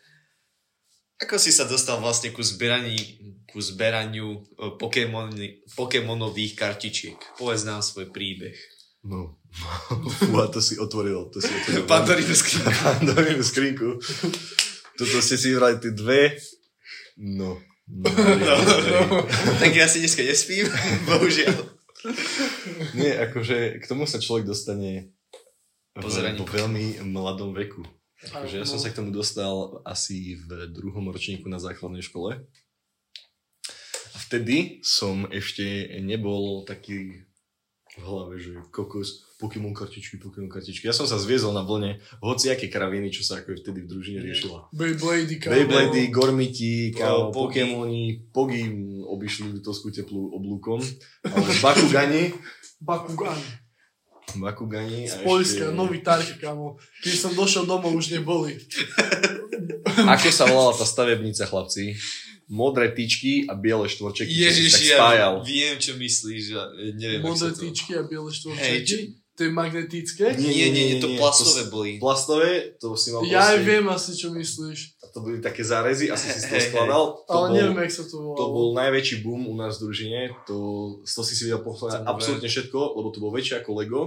[1.23, 2.99] ako si sa dostal vlastne ku, zberaní,
[3.47, 5.31] ku zberaniu e, Pokémon,
[5.79, 7.19] Pokémonových kartičiek?
[7.39, 8.59] Povedz nám svoj príbeh.
[9.03, 9.35] No,
[10.23, 11.85] fúha, to si otvoril, to si otvoril.
[11.85, 12.71] Pandorínu skrinku.
[12.87, 13.89] Pandorínu skrinku.
[14.95, 16.39] Toto ste si vybrali tie dve.
[17.19, 17.59] No.
[17.91, 18.09] no,
[18.47, 19.27] No, no.
[19.59, 20.71] tak ja si dneska nespím,
[21.05, 21.55] bohužiaľ.
[22.95, 25.11] Nie, akože k tomu sa človek dostane
[25.93, 27.83] v, Pozeraní po veľmi mladom veku.
[28.23, 28.83] Akože ja som No.
[28.87, 32.39] sa k tomu dostal asi v druhom ročníku na základnej škole.
[34.13, 35.63] A vtedy som ešte
[36.01, 37.27] nebol taký
[37.93, 40.89] v hlave, že kokos, Pokémon kartičky, Pokémon kartičky.
[40.89, 44.73] Ja som sa zviezol na vlne hociaké kraviny, čo sa ako vtedy v družine riešila.
[44.73, 45.53] Beyblady, kámo.
[45.53, 47.29] Beyblady, Gormiti, kámo.
[47.37, 48.65] Pokémoni, Pogy
[49.05, 50.81] obišli Litovskú teplú oblúkom,
[51.29, 52.33] ale Bakugani,
[52.81, 53.37] Bakugan.
[54.41, 55.77] Bakugani Z Polska, ešte...
[55.77, 56.81] nový tarky, kámo.
[57.05, 58.57] Keď som došiel domov, už neboli.
[60.17, 61.93] Ako sa volala tá stavebnica, chlapci?
[62.51, 65.35] Modré tyčky a biele štvorčeky, čo si tak Ježiš, spájal.
[65.39, 66.63] ja viem, čo myslíš, a
[66.95, 67.61] neviem, Modré to...
[67.63, 69.21] tyčky a biele čo- štvorčeky.
[69.33, 70.37] To je magnetické?
[70.37, 71.97] Nie, nie, nie, to nie, plastové to- boli.
[71.97, 74.79] Plastové, to si mal Ja aj proste- viem asi, čo myslíš.
[75.01, 77.03] A to boli také zárezy, asi si z toho skladal.
[77.25, 78.37] To Ale bol, neviem, jak sa to volalo.
[78.37, 80.37] to bol najväčší boom u nás v družine.
[80.45, 80.57] To,
[81.09, 84.01] z toho si si vedel pochváľať absolútne všetko, lebo to bolo väčšie ako Lego.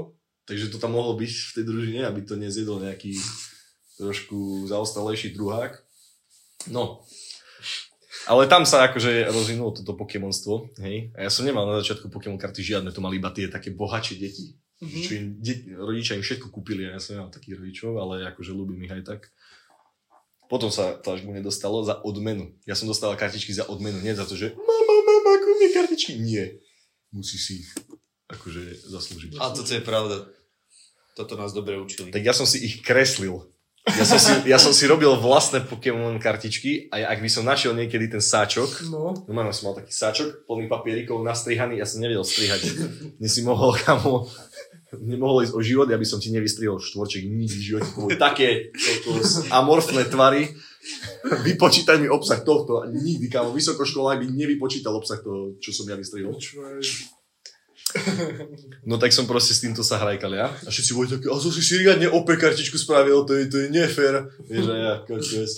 [0.45, 3.17] Takže to tam mohlo byť v tej družine, aby to nezjedol nejaký
[3.97, 5.73] trošku zaostalejší druhák.
[6.69, 7.01] No.
[8.25, 11.13] Ale tam sa akože rozvinulo toto Pokémonstvo, hej.
[11.13, 14.15] A ja som nemal na začiatku Pokémon karty žiadne, to mali iba tie také bohatšie
[14.17, 14.57] deti.
[14.81, 14.99] Mhm.
[15.01, 18.51] Čo im de- rodičia im všetko kúpili a ja som nemal takých rodičov, ale akože
[18.51, 19.21] ľúbim ich aj tak.
[20.45, 22.53] Potom sa to až mu nedostalo za odmenu.
[22.69, 26.21] Ja som dostal kartičky za odmenu, nie za to, že mama, mama, kúp mi kartičky.
[26.21, 26.61] Nie.
[27.09, 27.69] Musí si ich
[28.29, 29.41] akože zaslúžiť.
[29.41, 30.27] A toto je pravda.
[31.15, 32.11] Toto nás dobre učili.
[32.11, 33.47] Tak ja som si ich kreslil.
[33.85, 37.45] Ja som si, ja som si robil vlastné Pokémon kartičky a ja, ak by som
[37.45, 39.13] našiel niekedy ten sáčok, No.
[39.29, 42.65] Normálne som mal taký sáčok plný papierikov nastrihaný, ja som nevedel strihať.
[43.21, 44.25] Dnes si mohol, kamo,
[44.97, 47.89] nemohol ísť o život, ja by som ti nevystrihol štvorček nikdy v živote.
[47.93, 48.73] Boli také
[49.53, 50.49] amorfné tvary.
[51.45, 52.89] Vypočítaj mi obsah tohto.
[52.89, 56.33] Nikdy, kamo, vysokoškolák by nevypočítal obsah toho, čo som ja vystrihol.
[58.89, 60.47] No tak som proste s týmto sa hrajkal ja.
[60.51, 63.57] A všetci boli takí, a to si si riadne opäť kartičku spravil, to je, to
[63.65, 64.29] je nefér.
[64.45, 65.53] Vieš, a ja, kokos.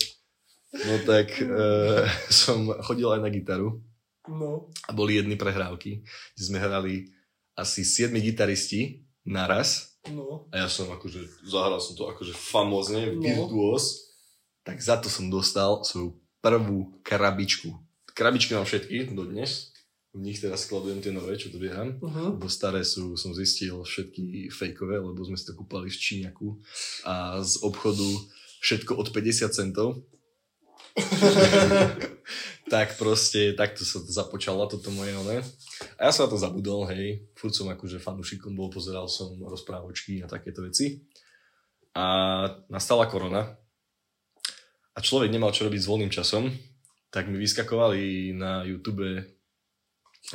[0.72, 1.48] No tak e,
[2.44, 3.80] som chodil aj na gitaru.
[4.28, 4.68] No.
[4.84, 6.04] a boli jedny prehrávky,
[6.36, 7.08] kde sme hrali
[7.56, 10.48] asi 7 gitaristi naraz No.
[10.52, 13.24] a ja som akože, zahral som to akože famózne, No.
[13.24, 14.12] virtuos,
[14.64, 17.72] tak za to som dostal svoju prvú krabičku.
[18.12, 19.72] Krabičky mám všetky dodnes,
[20.16, 22.00] v nich teraz skladujem tie nové, čo dobieham.
[22.00, 22.32] Uh-huh.
[22.32, 26.58] Lebo staré sú, som zistil, všetky fejkové, lebo sme si to kúpali z Číňaku
[27.04, 28.08] a z obchodu
[28.64, 30.00] všetko od 50 centov.
[32.72, 35.44] tak proste, takto sa to započalo, toto moje oné.
[36.00, 37.28] A ja som na to zabudol, hej.
[37.36, 41.04] Furt som akože fanúšikom bol, pozeral som rozprávočky a takéto veci.
[41.92, 43.54] A nastala korona.
[44.96, 46.50] A človek nemal čo robiť s voľným časom,
[47.14, 49.37] tak mi vyskakovali na YouTube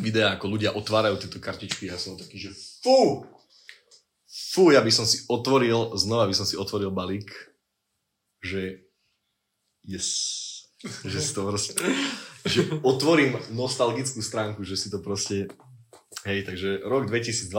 [0.01, 1.89] videá, ako ľudia otvárajú tieto kartičky.
[1.89, 2.51] Ja som taký, že
[2.81, 3.27] fú!
[4.53, 7.29] Fú, ja by som si otvoril, znova by som si otvoril balík,
[8.41, 8.85] že
[9.85, 10.09] yes,
[11.05, 11.73] že si to proste,
[12.45, 15.49] že otvorím nostalgickú stránku, že si to proste,
[16.25, 17.49] hej, takže rok 2020,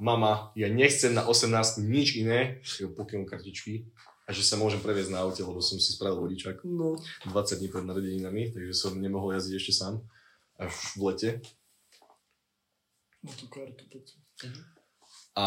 [0.00, 2.60] mama, ja nechcem na 18 nič iné,
[2.96, 3.88] Pokémon kartičky,
[4.24, 6.96] a že sa môžem previesť na aute, lebo som si spravil vodičák No.
[7.28, 10.00] 20 dní pred narodeninami, takže som nemohol jazdiť ešte sám,
[10.58, 11.30] až v lete.
[13.24, 13.84] Na tú kartu.
[15.34, 15.46] A,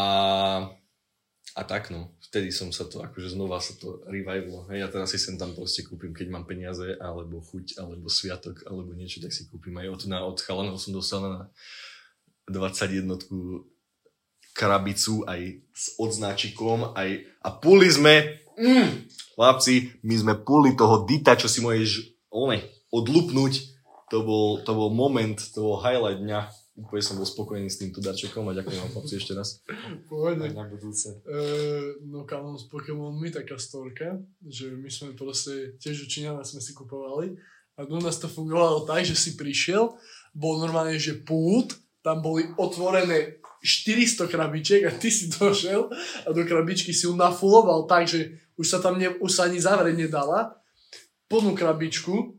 [1.54, 4.68] a tak no, vtedy som sa to, akože znova sa to revivalo.
[4.68, 8.68] Hej, ja teraz si sem tam proste kúpim, keď mám peniaze, alebo chuť, alebo sviatok,
[8.68, 9.76] alebo niečo, tak si kúpim.
[9.80, 11.48] Aj od, na, od chalanov som dostal na
[12.52, 13.08] 21
[14.52, 15.40] krabicu, aj
[15.70, 18.88] s odznáčikom, aj, a puli sme, mm,
[19.38, 22.58] chlapci, my sme puli toho dita, čo si môžeš, one,
[22.90, 23.77] odlupnúť.
[24.08, 26.48] To bol, to bol moment, to bol highlight dňa.
[26.78, 29.60] Úplne som bol spokojný s týmto darčekom a ďakujem vám chlapci ešte raz.
[30.06, 30.46] Pohode.
[30.46, 31.10] Aj na budúce.
[31.26, 34.16] Uh, no kámo, s Pokémonmi taká storka,
[34.46, 37.34] že my sme proste tiež u Číňana sme si kupovali
[37.74, 39.98] a u nás to fungovalo tak, že si prišiel,
[40.30, 45.90] bol normálne, že pult, tam boli otvorené 400 krabičiek a ty si došiel
[46.24, 49.58] a do krabičky si ju nafuloval tak, že už sa tam ne, už sa ani
[49.58, 50.56] zavrieť nedala.
[51.26, 52.37] Plnú krabičku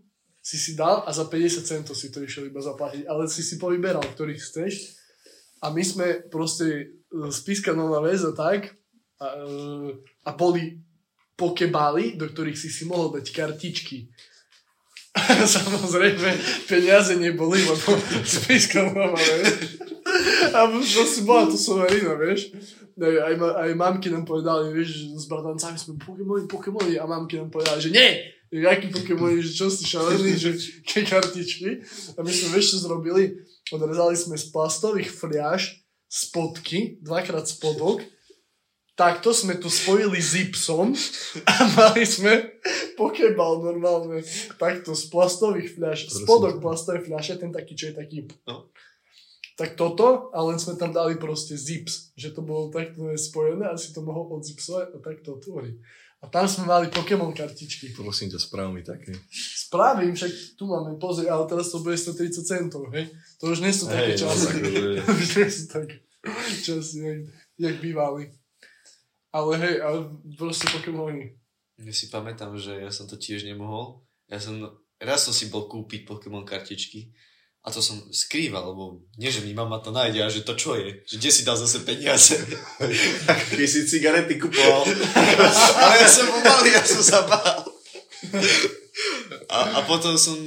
[0.49, 3.61] si si dal a za 50 centov si to išiel iba zaplatiť, ale si si
[3.61, 4.97] povyberal, ktorý chceš.
[5.61, 8.73] A my sme proste e, z Piskanova väza tak
[9.21, 9.93] a, e,
[10.25, 10.81] a boli
[11.37, 14.09] pokebály, do ktorých si si mohol dať kartičky.
[15.61, 16.29] Samozrejme,
[16.65, 17.93] peniaze neboli, lebo
[18.25, 19.77] z Piskanova vieš.
[20.49, 22.57] A to si bola to somarina, vieš.
[22.97, 27.53] Aj, aj, aj mamky nám povedali, vieš, s bratancami sme Pokémoni, Pokémoni a mamky nám
[27.53, 30.51] povedali, že nie, jaký Pokémoni, že čo si šalený, že
[30.85, 31.85] ke kartičky.
[32.17, 33.45] A my sme vieš, čo zrobili?
[33.69, 38.01] Odrezali sme z plastových fliaž spodky, dvakrát spodok,
[38.97, 40.91] takto sme to spojili zipsom
[41.47, 42.59] a mali sme
[42.99, 44.25] pokebal normálne
[44.59, 48.17] takto z plastových fľaš, spodok plastovej fľaše, ten taký, čo je taký
[48.49, 48.67] No.
[49.55, 53.79] tak toto, a len sme tam dali proste zips, že to bolo takto spojené a
[53.79, 55.75] si to mohol odzipsovať a takto otvoriť.
[56.19, 57.95] A tam sme mali Pokémon kartičky.
[57.95, 59.15] Prosím ťa, správ mi také.
[59.31, 63.07] Spravím, však tu máme, pozri, ale teraz to bude 130 centov, hej?
[63.39, 64.45] To už nie sú také Hej, no, časy.
[64.45, 65.95] akože- už nie sú také
[66.59, 67.19] časy, jak,
[67.55, 68.35] jak bývali.
[69.31, 69.97] Ale hej, ale
[70.35, 71.39] proste Pokémoni.
[71.79, 74.03] Ja si pamätám, že ja som to tiež nemohol.
[74.27, 74.59] Ja som,
[74.99, 77.15] raz som si bol kúpiť Pokémon kartičky
[77.59, 80.79] a to som skrýval, lebo nie, že mi mama to nájde a že to čo
[80.79, 82.39] je, že kde si dal zase peniaze.
[83.51, 84.87] Keď si cigarety kupoval.
[85.83, 87.67] Ale ja som pomalý, ja som sa bál.
[89.51, 90.39] A, a potom som,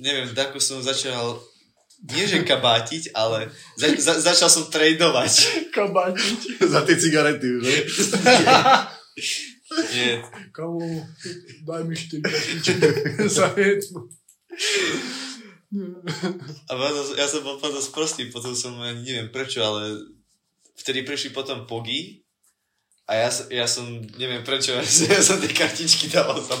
[0.00, 1.36] neviem, tako som začal,
[2.04, 3.48] nie že kabátiť, ale
[3.80, 5.32] za, za, začal som tradovať.
[5.76, 6.64] Kabátiť.
[6.64, 7.76] za tie cigarety už, ne?
[9.90, 10.22] Nie,
[10.52, 10.80] Kamu,
[11.64, 12.72] daj mi 4 kartičky
[13.26, 14.06] za jednu.
[16.68, 16.72] A
[17.14, 19.98] ja som bol potom sprostý, potom som ani neviem prečo, ale
[20.78, 22.22] vtedy prišli potom pogy
[23.04, 23.84] a ja, som- ja som,
[24.16, 24.84] neviem prečo, ja,
[25.20, 26.54] som- tie kartičky dával za.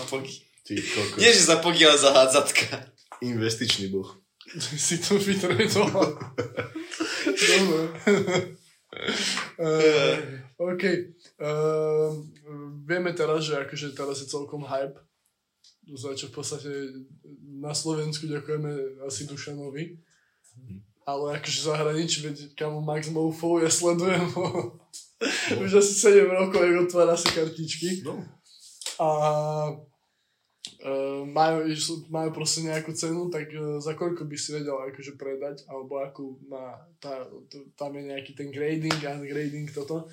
[0.64, 1.20] Ty kokos.
[1.20, 2.88] Nie, že za pogy, ale za hádzatka.
[3.20, 4.16] Investičný boh.
[4.60, 6.14] si to vytredoval.
[7.26, 7.82] Dobre.
[9.58, 10.16] uh,
[10.70, 10.82] OK.
[11.40, 12.22] Uh,
[12.86, 14.96] vieme teraz, že akože teraz je celkom hype.
[15.92, 16.70] Za čo v podstate
[17.44, 20.00] na Slovensku ďakujeme asi Dušanovi.
[21.04, 24.72] Ale akože v zahraničí, veď kamo Max Mofo, ja sledujem ho.
[25.60, 28.00] Už asi 7 rokov, jak otvára si kartičky.
[28.00, 28.24] No.
[28.96, 29.08] A
[30.84, 31.68] uh, majú,
[32.08, 36.40] majú proste nejakú cenu, tak uh, za koľko by si vedel akože predať, alebo akú
[36.48, 37.28] má, tá,
[37.76, 40.08] tam je nejaký ten grading, ungrading, toto,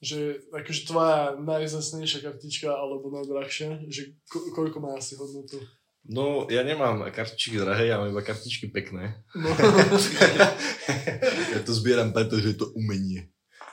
[0.00, 5.60] že akože tvoja najzasnejšia kartička, alebo najdrahšia, že ko, koľko má asi hodnotu?
[6.08, 9.20] No, ja nemám kartičky drahé, ja mám iba kartičky pekné.
[9.36, 9.52] No,
[11.52, 13.28] ja to zbieram preto, že je to umenie.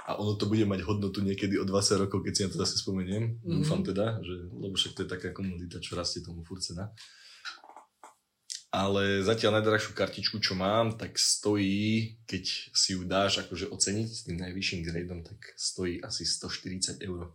[0.07, 2.83] A ono to bude mať hodnotu niekedy o 20 rokov, keď si na to zase
[2.83, 3.23] spomeniem.
[3.23, 3.31] Mhm.
[3.39, 3.59] Mm-hmm.
[3.63, 6.91] Dúfam teda, že, lebo však to je taká komodita, čo rastie tomu furt cena.
[8.67, 12.43] Ale zatiaľ najdrahšiu kartičku, čo mám, tak stojí, keď
[12.75, 17.31] si ju dáš akože oceniť s tým najvyšším gradeom, tak stojí asi 140 eur.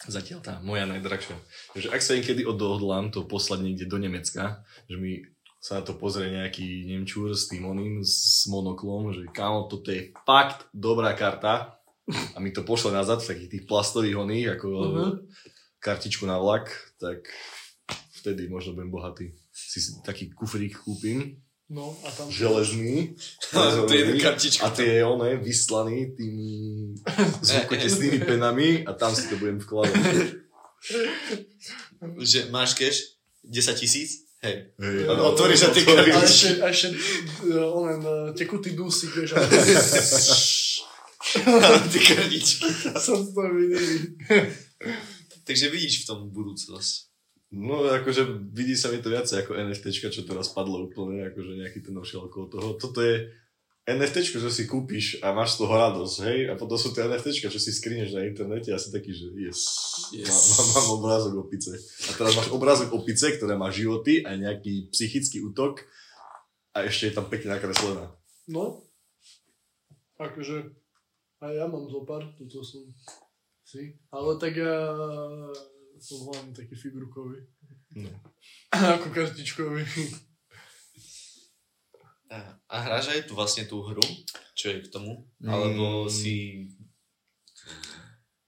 [0.00, 1.36] Zatiaľ tá moja najdrahšia.
[1.76, 5.28] Takže ak sa niekedy odhodlám to poslať niekde do Nemecka, že mi
[5.60, 10.08] sa na to pozrie nejaký Nemčúr s tým oným, s monoklom, že kámo, toto je
[10.24, 11.76] fakt dobrá karta
[12.32, 15.10] a mi to pošle nazad v takých tých plastových oných, ako Mhm.
[15.84, 17.28] kartičku na vlak, tak
[18.16, 19.36] vtedy možno budem bohatý.
[19.70, 21.38] Si taký kufrík kúpim,
[21.70, 22.26] no a tam...
[22.26, 23.14] železný,
[23.54, 24.66] To je jedna kartička.
[24.66, 26.50] a tie je one vyslaný tými
[27.46, 29.94] zvukotesnými penami a tam si to budem vkladať.
[32.18, 33.14] Že máš cash
[33.46, 34.26] 10 tisíc?
[34.40, 34.72] Hej.
[34.80, 36.16] A áno, otvoríš a ty A otvoríš.
[36.24, 36.88] ešte, a ešte
[37.44, 39.36] uh, onen, uh, tekutý dusík, vieš,
[41.92, 42.64] Ty kartičky.
[42.96, 43.84] som to videl.
[45.44, 47.09] Takže vidíš v tom budúcnosť.
[47.50, 51.82] No akože vidí sa mi to viacej ako NFTčka, čo teraz padlo úplne, akože nejaký
[51.82, 52.68] ten novší okolo toho.
[52.78, 53.26] Toto je
[53.90, 56.38] NFTčko, čo si kúpiš a máš z toho radosť, hej?
[56.46, 59.60] A potom sú tie NFTčka, čo si skrineš na internete a si taký, že yes,
[60.14, 60.30] Yes.
[60.30, 60.62] yes.
[60.62, 61.74] Mám, mám obrázok opice.
[62.06, 65.82] A teraz máš obrázok opice, ktorá má životy a nejaký psychický útok
[66.70, 68.14] a ešte je tam pekne nakreslená.
[68.46, 68.86] No,
[70.22, 70.70] akože,
[71.42, 72.86] aj ja mám zo pár, toto som
[73.66, 74.76] si, ale tak ja
[76.00, 77.44] som hlavne taký figurkový,
[77.92, 78.10] No.
[78.96, 79.82] ako kartičkový.
[82.30, 84.02] A, a hráš aj tu vlastne tú hru?
[84.54, 85.26] Čo je k tomu?
[85.42, 86.08] Alebo Mm.
[86.08, 86.34] si...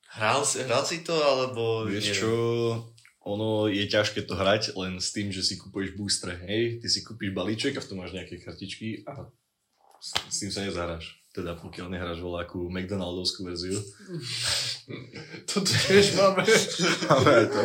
[0.09, 1.83] Hral, si- hral si to, alebo...
[1.85, 2.33] Vieš čo,
[3.21, 6.79] ono je ťažké to hrať len s tým, že si kupuješ boostre, hej?
[6.79, 9.27] Ty si kúpiš balíček a v tom máš nejaké kartičky a
[9.99, 11.19] s, s tým sa nezahráš.
[11.33, 13.81] Teda pokiaľ nehráš voľakú McDonaldovskú verziu.
[15.53, 16.43] Toto tiež máme.
[17.13, 17.63] Máme aj to.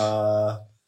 [0.00, 0.06] A,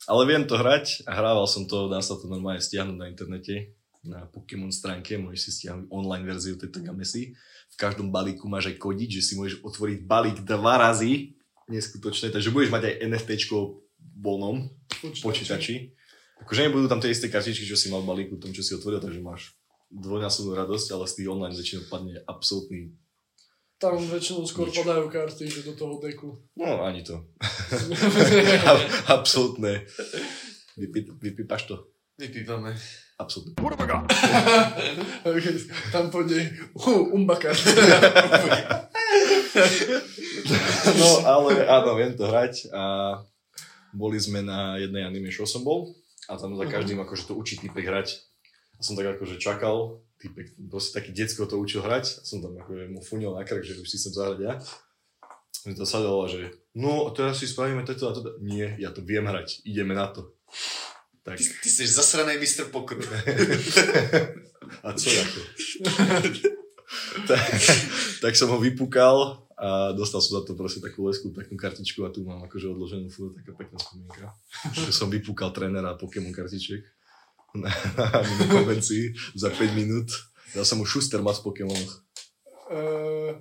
[0.09, 3.77] ale viem to hrať a hrával som to, dá sa to normálne stiahnuť na internete,
[4.03, 7.37] na Pokémon stránke, môžeš si stiahnuť online verziu tejto gamesy.
[7.73, 11.37] V každom balíku máš aj kodiť, že si môžeš otvoriť balík dva razy,
[11.71, 13.57] neskutočné, takže budeš mať aj NFTčko
[14.19, 14.69] voľnom
[15.23, 15.95] počítači.
[16.43, 18.99] Akože nebudú tam tie isté kartičky, čo si mal v balíku, tom, čo si otvoril,
[18.99, 19.55] takže máš
[19.93, 22.97] dvojnásobnú radosť, ale z tých online väčšinou padne absolútny...
[23.83, 24.79] Tam väčšinou skôr Nič.
[24.79, 26.38] padajú karty, že do toho deku.
[26.55, 27.18] No, ani to.
[29.18, 29.83] absolútne.
[30.79, 31.90] Vypí, vypípaš to?
[32.14, 32.79] Vypípame.
[33.18, 33.59] Absolútne.
[35.95, 36.47] Tam pôjde
[37.11, 37.51] umbaka.
[40.83, 42.83] No, ale áno, viem to hrať a
[43.92, 45.92] boli sme na jednej anime show som bol
[46.25, 48.16] a tam za každým akože to učí typek hrať.
[48.79, 52.94] A som tak akože čakal, typek, proste taký decko to učil hrať som tam akože
[52.94, 54.54] mu funil na krk, že už si chcem zahrať ja.
[55.66, 58.38] Mi to sadalo, že no a teraz si spravíme toto a toto.
[58.42, 60.35] Nie, ja to viem hrať, ideme na to.
[61.22, 62.98] Tak, Ty, ty jsi zasraný mistr pokru.
[64.87, 65.40] a co ako?
[67.30, 67.46] tak,
[68.20, 72.11] tak som ho vypúkal a dostal som za to proste takú lesku, takú kartičku a
[72.11, 74.35] tu mám akože odloženú furt, taká pekná spomienka.
[74.74, 76.82] že som vypúkal trénera Pokémon kartiček
[77.55, 77.71] na,
[78.49, 80.09] konvencii za 5 minút.
[80.53, 81.51] Dal som mu šuster mat v.
[82.73, 83.37] Uh,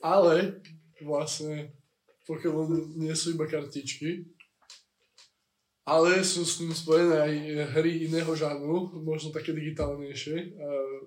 [0.00, 0.60] ale
[1.00, 1.72] vlastne
[2.28, 4.28] Pokémon nie sú iba kartičky,
[5.86, 7.34] ale sú s tým spojené aj
[7.78, 10.36] hry iného žánru, možno také digitálnejšie.
[10.56, 11.00] Uh,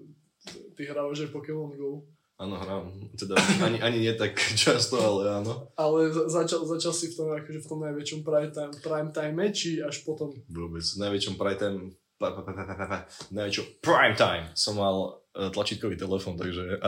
[0.78, 2.08] ty hrávaš aj Pokémon Go.
[2.39, 2.88] Áno, hrám.
[3.19, 5.67] Teda ani, ani nie tak často, ale áno.
[5.75, 9.43] Ale za- začal, začal si v tom, akože v tom najväčšom prime time, prime time
[9.52, 10.32] či až potom?
[10.47, 10.80] Vôbec.
[10.80, 11.80] V najväčšom prime time,
[12.15, 12.99] pa, pa, pa, pa, pa, pa,
[13.36, 16.80] najväčšom prime time som mal e, tlačítkový telefón, takže,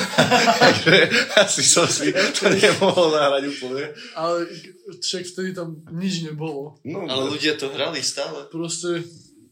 [0.62, 0.94] takže
[1.42, 3.90] asi som si to nemohol nahrať úplne.
[4.14, 4.46] Ale
[5.02, 6.78] však vtedy tam nič nebolo.
[6.86, 8.46] No, Ale ľudia to hrali stále.
[8.46, 9.02] Proste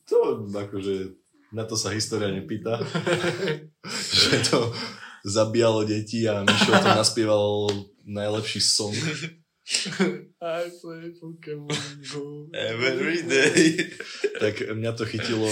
[0.07, 1.19] to akože
[1.51, 2.79] na to sa história nepýta.
[4.23, 4.71] že to
[5.29, 7.69] zabíjalo deti a Mišo to naspieval
[8.03, 8.97] najlepší song.
[10.41, 11.69] I play Pokémon
[12.09, 12.49] Go.
[12.57, 13.85] Every day.
[14.41, 15.45] Tak mňa to chytilo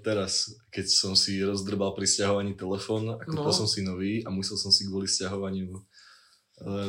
[0.00, 3.58] teraz, keď som si rozdrbal pri stiahovaní telefón a kúpil No.
[3.58, 5.80] som si nový a musel som si kvôli stiahovaniu e,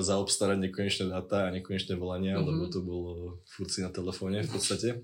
[0.06, 2.46] zaobstarať nekonečné dáta a nekonečné volania, Mhm.
[2.46, 3.12] lebo to bolo
[3.50, 5.02] furt si na telefóne v podstate.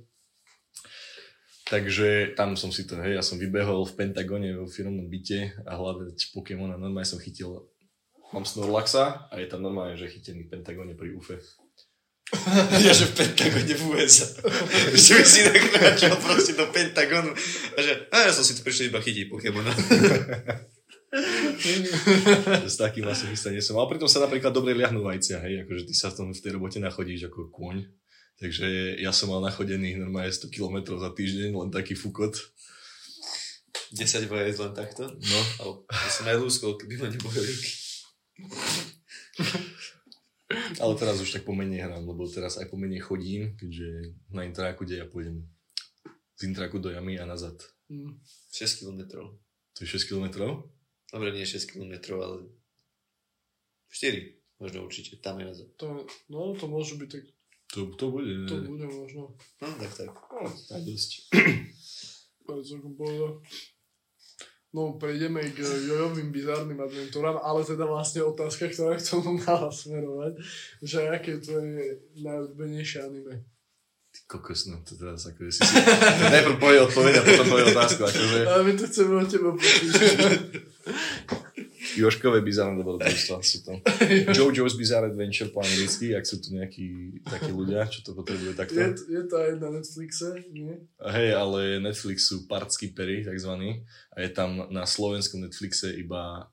[1.64, 5.80] Takže tam som si to, hej, ja som vybehol v Pentagone vo firmnom byte a
[5.80, 7.64] hľadať Pokémon a normálne som chytil,
[8.36, 11.40] mám Snorlaxa a je tam normálne, že chytený v Pentagone pri UFE.
[12.84, 14.26] Ja, že v Pentagone v USA.
[14.98, 17.32] že by si nakráčal proste do Pentagonu.
[17.78, 19.70] A že, a ja som si tu prišiel iba chytiť Pokémona.
[22.66, 23.78] S takým asi chystá nie som.
[23.78, 26.52] Ale pritom sa napríklad dobre liahnú vajcia, hej, akože ty sa v, tom, v tej
[26.58, 27.86] robote nachodíš ako kôň.
[28.44, 32.36] Takže ja som mal nachodených normálne 100 km za týždeň, len taký fukot.
[33.96, 35.08] 10 vajec len takto.
[35.08, 35.40] No,
[35.88, 37.56] A ja som aj lúskol, keby ma nebojili.
[40.84, 45.00] ale teraz už tak pomenej hrám, lebo teraz aj pomenej chodím, keďže na intráku, kde
[45.00, 45.48] ja pôjdem
[46.36, 47.56] z intráku do jamy a nazad.
[47.88, 48.20] Mm.
[48.52, 49.32] 6 km.
[49.74, 50.60] To je 6 km?
[51.08, 52.52] Dobre, nie 6 km, ale
[53.88, 54.36] 4.
[54.60, 55.70] Možno určite, tam je nazad.
[55.80, 57.24] To, no, to môže byť tak,
[57.74, 58.46] To, to bude.
[58.46, 59.34] to bude možno.
[59.62, 60.10] No, tak, tak.
[60.14, 61.12] No, tak dosť.
[62.46, 62.94] Celkom.
[64.74, 70.34] No, prejdeme k jojovým bizárnym adventúram, ale teda vlastne otázka, ktorá k tomu mala smerovať,
[70.82, 73.46] že aké to je najobľúbenejšie anime.
[74.14, 75.78] Ty kokos, no to teraz ako si si...
[76.34, 78.38] Najprv povie odpoveď a potom povie otázku, akože...
[78.46, 79.94] Ale my to chceme od teba počuť.
[81.98, 83.74] Joškové bizarné dobrodružstva sú to.
[84.38, 88.78] JoJo's Bizarre Adventure po anglicky, ak sú tu nejakí takí ľudia, čo to potrebuje takto.
[88.78, 90.76] Je, je to aj na Netflixe, nie?
[91.00, 93.86] Hej, ale Netflix sú partský pery, takzvaný.
[94.14, 96.50] A je tam na slovenskom Netflixe iba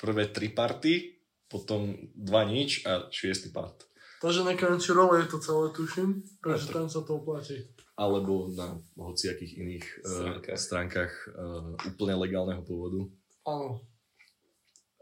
[0.00, 1.16] prvé tri party,
[1.46, 3.86] potom dva nič a šiestý part.
[4.24, 7.60] Takže na Crunchyroll je to celé, tuším, pretože tam sa to oplatí.
[7.94, 10.56] Alebo na hociakých iných Stránkach.
[10.56, 13.04] uh, stránkach uh, úplne legálneho pôvodu.
[13.44, 13.84] Áno.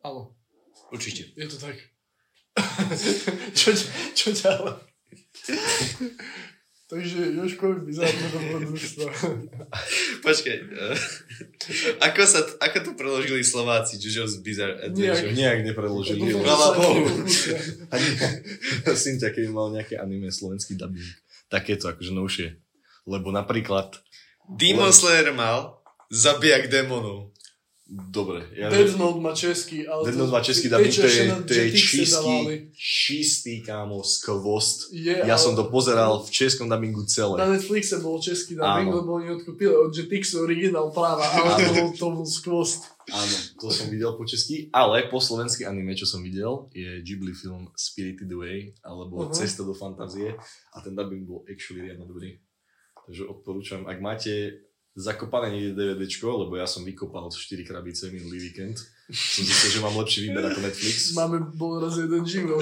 [0.03, 0.35] Áno,
[0.91, 1.31] Určite.
[1.39, 1.77] je to tak.
[3.59, 3.73] čo,
[4.13, 4.77] čo ďalej?
[6.93, 9.09] Takže Jožkovi bizárne dobrodružstvo.
[10.29, 10.57] Počkaj.
[10.61, 10.93] Uh,
[12.05, 13.97] ako, sa, ako to preložili Slováci?
[13.97, 15.33] JoJo's Bizarre Adventure?
[15.33, 16.37] Nejak nepreložili.
[16.37, 17.25] Chvála Bohu.
[17.89, 18.09] Ani
[18.93, 21.17] Cynthia, keď mal nejaké anime slovenský dubbing.
[21.49, 22.61] Takéto, akože novšie.
[23.09, 23.97] Lebo napríklad,
[24.53, 25.81] Demon Slayer mal
[26.13, 27.32] zabijak démonov.
[27.93, 30.09] Dobre, ja, Death Note má český, ale...
[30.09, 32.37] Death Note má český dubbing, to je, na to je čistý,
[32.73, 34.89] čistý, kámo, skvost.
[34.97, 37.37] Je, Ja ale- som to pozeral v českom dubbingu Na celé.
[37.45, 42.07] Netflixe bol český dubbing, lebo oni odkúpili od Jetixu originál práva, ale to bol, to
[42.17, 42.89] bol skvost.
[43.13, 47.35] Áno, to som videl po česky, ale po slovenský anime, čo som videl, je Ghibli
[47.35, 49.37] film Spirited Away, alebo Mhm.
[49.37, 50.33] Cesta do fantázie
[50.73, 52.41] a ten dubbing bol actually riadne dobrý.
[53.03, 54.33] Takže odporúčam, ak máte
[54.93, 58.77] zakopané niekde DVDčko, lebo ja som vykopal 4 krabice minulý víkend,
[59.09, 60.97] som zistil, že mám lepší výber ako Netflix.
[61.21, 62.61] Máme bol raz jeden život.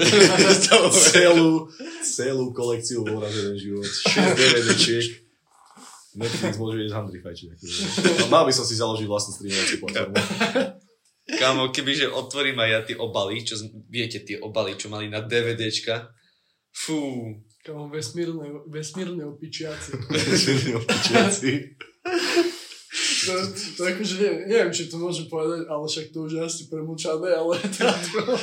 [1.11, 1.67] celú,
[2.03, 5.05] celú kolekciu bol raz jeden život, 6 DVDčiek.
[6.11, 7.47] Netflix môže ísť handry fajčiť.
[7.55, 7.81] Akože.
[8.27, 10.15] Mal by som si založiť vlastnú streamovaciu platformu.
[11.39, 13.55] Kámo, kebyže otvorím aj ja tie obaly, čo
[13.87, 16.11] viete, tie obaly, čo mali na DVDčka.
[16.71, 19.91] Fú, Kamo, vesmírne, vesmírne opičiaci.
[20.81, 21.51] Opičiaci.
[23.21, 23.31] To,
[23.77, 27.29] to akože neviem, neviem, či to môžem povedať, ale však to už je asi premlčané,
[27.31, 28.35] ale tátko,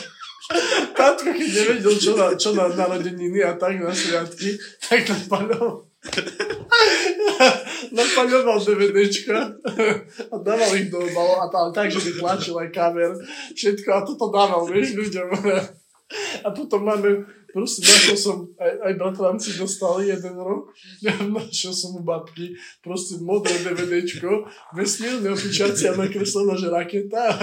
[0.97, 5.89] tátko keď nevedel, čo na, čo na narodeniny a tak na sviatky, tak napaľoval
[7.93, 9.39] napaľoval DVDčka
[10.31, 13.13] a dával ich do obalov a tam tak, že by tlačil aj kamer,
[13.55, 15.29] všetko a toto dával, vieš, ľuďom.
[16.47, 17.27] A potom máme,
[17.59, 20.71] proste našiel som, aj, aj bratranci dostali jeden rok,
[21.35, 24.47] našiel som u babky, proste modré DVDčko,
[24.79, 27.35] vesmírne opičaci a nakreslená, že raketa.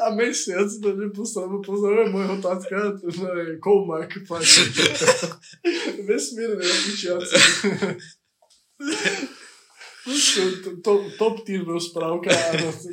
[0.00, 4.64] A mesiac to neposlal, pozdravujem môjho tatka, to je Koumak, páči.
[6.08, 7.36] Vesmírne opičiaci.
[10.04, 12.28] Proste to- to- Top tier rozprávka,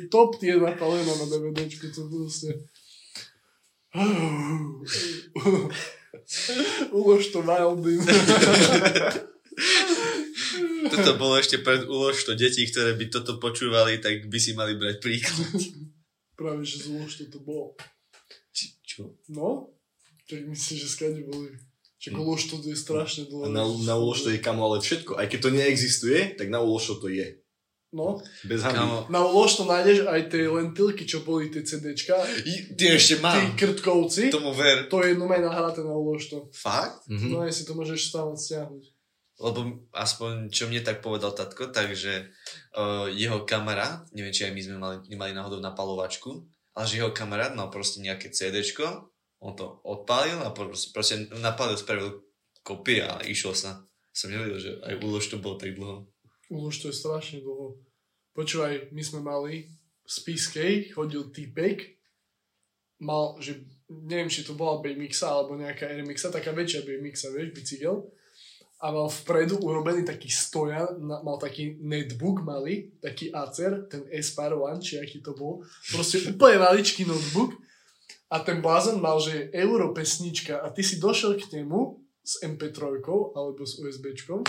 [0.08, 2.56] top tier napálená na DVDčku, to proste...
[6.92, 8.00] Ulož to Wildin.
[10.92, 14.80] toto bolo ešte pred úlož to deti, ktoré by toto počúvali, tak by si mali
[14.80, 15.60] brať príklad.
[16.40, 17.76] Práve, že z Ulož to bolo.
[18.56, 19.12] Či, čo?
[19.28, 19.76] No,
[20.24, 21.52] tak myslím, že skade boli.
[22.02, 23.46] Čak Ulož to je strašne A dlho.
[23.52, 25.14] na, na úlož to je kamo, ale všetko.
[25.20, 27.38] Aj keď to neexistuje, tak na úlož to je.
[27.92, 28.64] No, Bez.
[28.64, 32.16] Kámo, na Ulož to nájdeš aj tie lentilky, čo boli tie CDčka.
[32.40, 33.52] i- ty ešte Tí mám.
[33.52, 34.32] krtkovci.
[34.32, 34.88] Tomu ver.
[34.88, 36.48] To je normálne nahraté na Ulož to.
[36.50, 37.04] Fakt?
[37.06, 37.28] Mhm.
[37.28, 38.84] No aj si to môžeš stále stiahnuť.
[39.36, 39.60] Lebo
[39.92, 42.30] aspoň, čo mne tak povedal tatko, takže
[42.72, 47.10] uh, jeho kamarát, neviem, či aj my sme mali, nemali náhodou napalovačku, ale že jeho
[47.10, 49.10] kamarát mal proste nejaké CDčko,
[49.42, 52.22] on to odpálil a proste, proste napálil, spravil
[52.62, 53.82] kopie a išiel sa.
[54.14, 56.06] Som nevedel, že aj úlož to bolo tak dlho.
[56.52, 57.80] Už to je strašne dlho.
[58.36, 59.72] Počúvaj, my sme mali
[60.04, 61.96] v Spiskej, chodil týpek,
[63.00, 67.96] mal, že neviem, či to bola BMX alebo nejaká RMX, taká väčšia BMX, vieš, bicykel.
[68.82, 74.82] A mal vpredu urobený taký stojan, mal taký netbook malý, taký Acer, ten Aspire One,
[74.82, 75.62] či aký to bol.
[75.94, 77.54] Proste úplne maličký notebook.
[78.32, 82.42] A ten blázon mal, že je euro pesnička a ty si došiel k nemu s
[82.42, 82.98] MP3
[83.36, 84.42] alebo s USBčkom,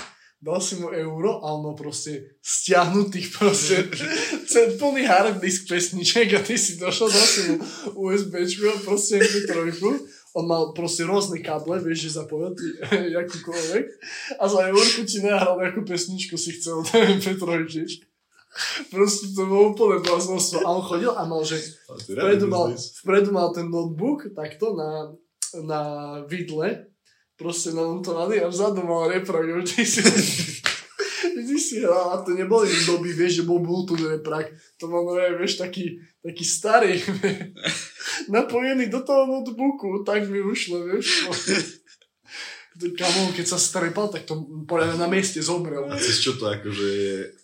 [0.44, 3.76] dal si mu euro a on proste stiahnutých proste
[4.76, 7.56] plný hard disk pesniček a ty si došiel, dal si mu
[7.96, 9.72] USBčku a proste MP3
[10.34, 12.68] on mal proste rôzne káble, vieš, že zapojil ty
[13.18, 13.86] jakúkoľvek
[14.36, 17.64] a za eurku ti nahral nejakú pesničku si chcel ten MP3
[18.94, 20.62] Proste to bolo úplne bláznostvo.
[20.62, 21.58] A on chodil a mal, že
[21.90, 25.10] vpredu mal, vpredu mal ten notebook takto na,
[25.66, 25.82] na
[26.30, 26.93] vidle,
[27.38, 30.02] proste namontovaný a vzadu mal reprak, ty si,
[31.34, 35.18] ty si hral a to neboli doby, vieš, že bol Bluetooth reprak, to mal, no,
[35.38, 37.02] vieš, taký, taký starý,
[38.36, 41.28] napojený do toho notebooku, tak mi ušlo, vieš.
[42.74, 44.34] Kamo, keď sa strepal, tak to
[44.66, 45.86] poriadne na mieste zomrel.
[45.86, 46.90] A cez čo to akože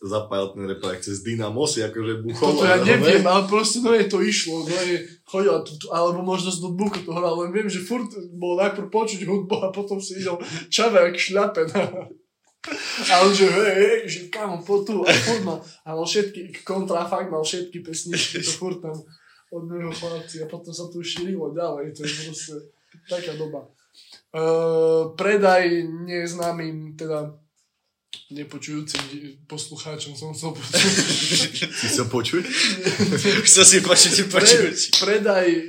[0.01, 0.97] zapájal ten repak?
[1.05, 2.57] Cez Dynamo si akože buchol?
[2.57, 6.25] Toto ja ale- neviem, ale proste no je to išlo, no je tu, tu, alebo
[6.25, 10.01] možno z notebooku to hral, len viem, že furt bolo najprv počuť hudbu a potom
[10.01, 10.41] si idel
[10.73, 12.09] čave jak šľape na...
[13.07, 16.65] A on že hej, hej, že kamo, po tu a furt mal, a mal všetky,
[16.67, 18.97] kontrafakt mal všetky pesničky, to furt tam
[19.53, 22.55] od neho chlapci a potom sa tu šírilo ďalej, to je proste
[23.07, 23.63] taká doba.
[24.29, 27.33] Uh, predaj neznámym, teda
[28.29, 29.01] nepočujúcim
[29.49, 30.93] poslucháčom som chcel počuť.
[31.89, 32.43] Sa počuť?
[33.49, 34.81] Chcel si počuť, počuť.
[34.97, 35.61] Pre, predaj e,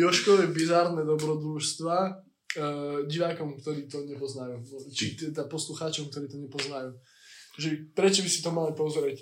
[0.00, 2.12] Joškové bizárne dobrodružstva e,
[3.08, 4.64] divákom, ktorí to nepoznajú.
[4.92, 6.96] Či teda poslucháčom, ktorí to nepoznajú.
[7.60, 9.20] Že prečo by si to mali pozrieť?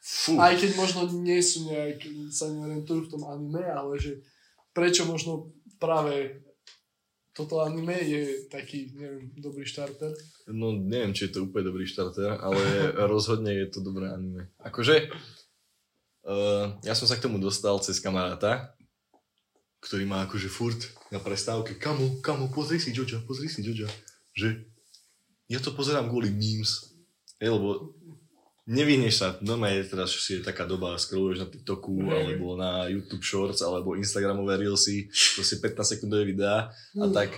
[0.00, 0.40] Fú.
[0.40, 4.24] Aj keď možno nie sú nejak, sa neorientujú v tom anime, ale že
[4.72, 6.40] prečo možno práve
[7.38, 10.10] toto anime je taký, neviem, dobrý štarter.
[10.50, 12.58] No neviem, či je to úplne dobrý štarter, ale
[13.14, 14.50] rozhodne je to dobré anime.
[14.58, 15.06] Akože,
[16.26, 18.74] uh, ja som sa k tomu dostal cez kamaráta,
[19.78, 20.80] ktorý má akože furt
[21.14, 23.86] na prestávke, kamo, kamo, pozri si Joja, pozri si Joja,
[24.34, 24.66] že
[25.46, 26.98] ja to pozerám kvôli memes,
[27.38, 27.94] Hej, lebo
[28.68, 32.12] nevyhneš sa, normálne teraz si je taká doba, scrolluješ na TikToku, Hej.
[32.12, 37.16] alebo na YouTube Shorts, alebo Instagramové Reelsy, proste 15 sekundové videá a Hmm.
[37.16, 37.32] tak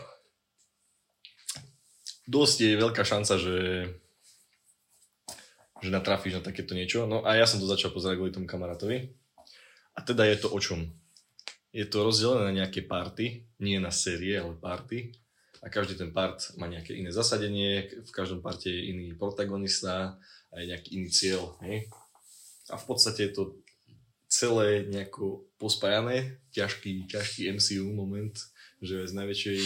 [2.26, 3.56] dosť je veľká šanca, že
[5.80, 7.08] že natrafíš na takéto niečo.
[7.08, 9.08] No a ja som to začal pozerať kvôli tomu kamarátovi.
[9.96, 10.84] A teda je to o čom?
[11.72, 15.16] Je to rozdelené na nejaké party, nie na série, ale party.
[15.64, 20.20] A každý ten part má nejaké iné zasadenie, v každom parte je iný protagonista
[20.50, 21.54] a je nejaký iný cieľ.
[21.62, 21.86] Hej?
[22.68, 23.44] A v podstate je to
[24.26, 28.34] celé nejako pospájané, ťažký, ťažký MCU moment,
[28.78, 29.58] že z najväčšej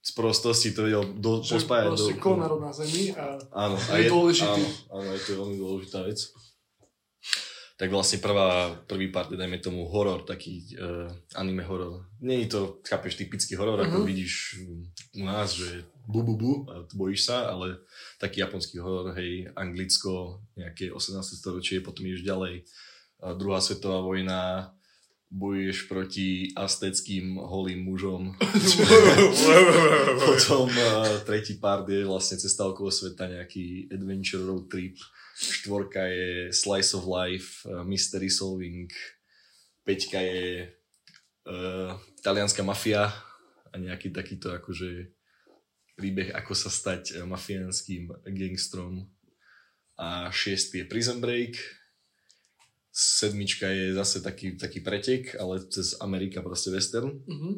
[0.00, 2.20] sprostosti to vedel do, Že pospájať proste do...
[2.20, 4.62] konar na zemi a Áno, Je dôležitý.
[4.88, 6.18] Áno, áno, je to veľmi dôležitá vec.
[7.76, 12.04] Tak vlastne prvá, prvý part je, dajme tomu, horor, taký uh, anime horor.
[12.20, 14.06] Je to, chápeš, typický horor, ako Mhm.
[14.06, 14.32] vidíš
[15.16, 16.52] u nás, že bu, bu, bu,
[16.92, 17.80] bojíš sa, ale
[18.18, 21.16] taký japonský horor, hej, Anglicko, nejaké 18.
[21.38, 22.66] storočie, potom ideš ďalej,
[23.20, 24.72] a druhá svetová vojna,
[25.30, 28.34] bojuješ proti azteckým holým mužom.
[30.26, 34.98] Potom uh, tretí part je vlastne cesta okolo sveta, nejaký adventure road trip.
[35.38, 38.90] Štvorka je slice of life, uh, mystery solving.
[39.86, 40.74] Peťka je
[41.46, 41.94] uh,
[42.26, 43.14] talianská mafia
[43.70, 45.14] a nejaký takýto akože
[46.00, 49.04] príbeh, ako sa stať uh, mafiánským gangstrom.
[50.00, 51.60] A šiestý je Prison Break.
[52.88, 57.20] Sedmička je zase taký, taký pretek, ale cez Amerika proste western.
[57.28, 57.50] Mhm.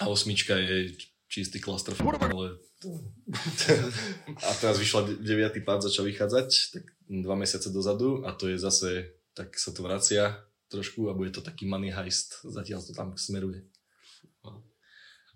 [0.00, 0.92] A osmička je
[1.32, 2.60] čistý cluster, ale...
[4.44, 8.58] a teraz vyšla de- deviatý pád, začal vychádzať, tak dva mesiace dozadu a to je
[8.58, 13.12] zase, tak sa to vracia trošku a bude to taký money heist, zatiaľ to tam
[13.16, 13.68] smeruje.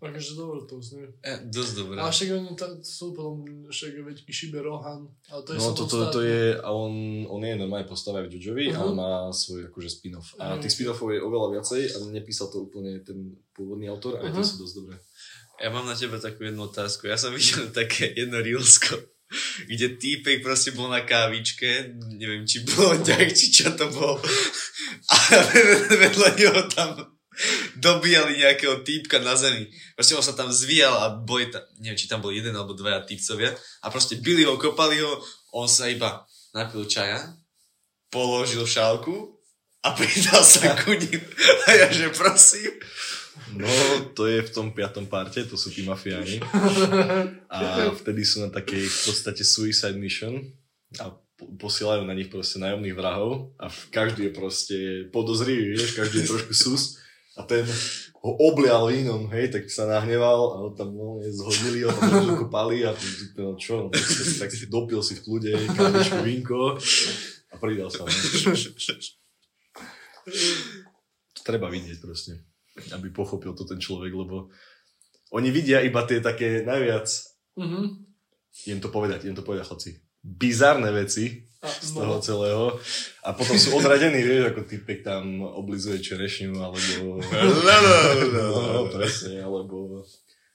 [0.08, 1.06] Takže dobre to znie.
[1.20, 1.96] E, dosť dobré.
[1.96, 5.82] A však oni tam sú potom, však veď Ishibe Rohan, ale to je No to,
[5.84, 6.92] to, to je, a on,
[7.26, 8.76] on je normálne postava v Jojovi, Mhm.
[8.76, 10.34] ale má svoj akože spin-off.
[10.36, 10.60] A Mhm.
[10.60, 13.16] tých spin-offov je oveľa viacej a nepísal to úplne ten
[13.52, 14.32] pôvodný autor a Mhm.
[14.32, 14.96] tie sú dosť dobré.
[15.56, 17.08] Ja mám na teba takú jednu otázku.
[17.08, 18.92] Ja som videl také jedno reelsko,
[19.64, 24.20] kde týpek proste bol na kávičke, neviem, či blondiak, či čo to bol.
[25.10, 25.16] A
[25.90, 27.15] vedľa neho tam
[27.76, 29.68] dobíjali nejakého týpka na zemi.
[29.92, 33.04] Proste on sa tam zvíjal a boli tam, neviem, či tam bol jeden alebo dvaja
[33.04, 33.52] týpcovia
[33.84, 35.12] a proste bili ho, kopali ho,
[35.52, 36.24] on sa iba
[36.56, 37.20] napil čaja,
[38.08, 39.36] položil šálku
[39.84, 41.20] a pridal sa ku ním.
[41.68, 42.72] A ja že prosím.
[43.52, 43.68] No,
[44.16, 46.40] to je v tom piatom parte, to sú tí mafiáni.
[47.52, 50.40] A vtedy sú na takej v podstate suicide mission
[50.96, 54.78] a po- posielajú na nich proste nájomných vrahov a každý je proste
[55.12, 56.82] podozrivý, vieš, každý je trošku sus
[57.36, 57.62] a ten
[58.16, 62.46] ho oblial vínom, hej, tak sa nahneval a ho tam no, zhodili, ho tam trošku
[62.48, 63.94] pali a typ, no čo, no,
[64.40, 66.80] tak, si- dopil si v kľude, kávičku, vínko
[67.52, 68.02] a pridal sa.
[68.02, 68.10] No.
[71.44, 72.42] Treba vidieť proste,
[72.90, 74.50] aby pochopil to ten človek, lebo
[75.30, 77.06] oni vidia iba tie také najviac,
[77.56, 77.82] Mhm.
[78.66, 82.22] idem to povedať, idem to povedať chlapci, bizarné veci A, z toho no.
[82.22, 82.62] celého
[83.26, 90.06] a potom sú odradení, vieš, ako typek tam oblizuje čerešňu alebo no, presne, alebo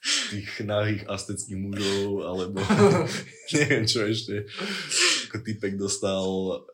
[0.02, 2.64] tých nahých asteckých mužov, alebo
[3.56, 4.48] neviem čo ešte.
[5.30, 6.26] Ako typek dostal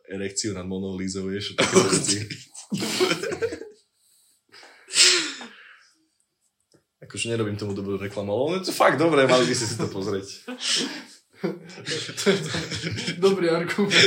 [0.08, 2.18] erekciu nad Monou Lízou, vieš, také veci.
[7.02, 9.90] Akože nerobím tomu dobrú reklamu, ale je to fakt dobré, mali by ste si to
[9.90, 10.46] pozrieť.
[13.18, 13.98] Dobrý argument.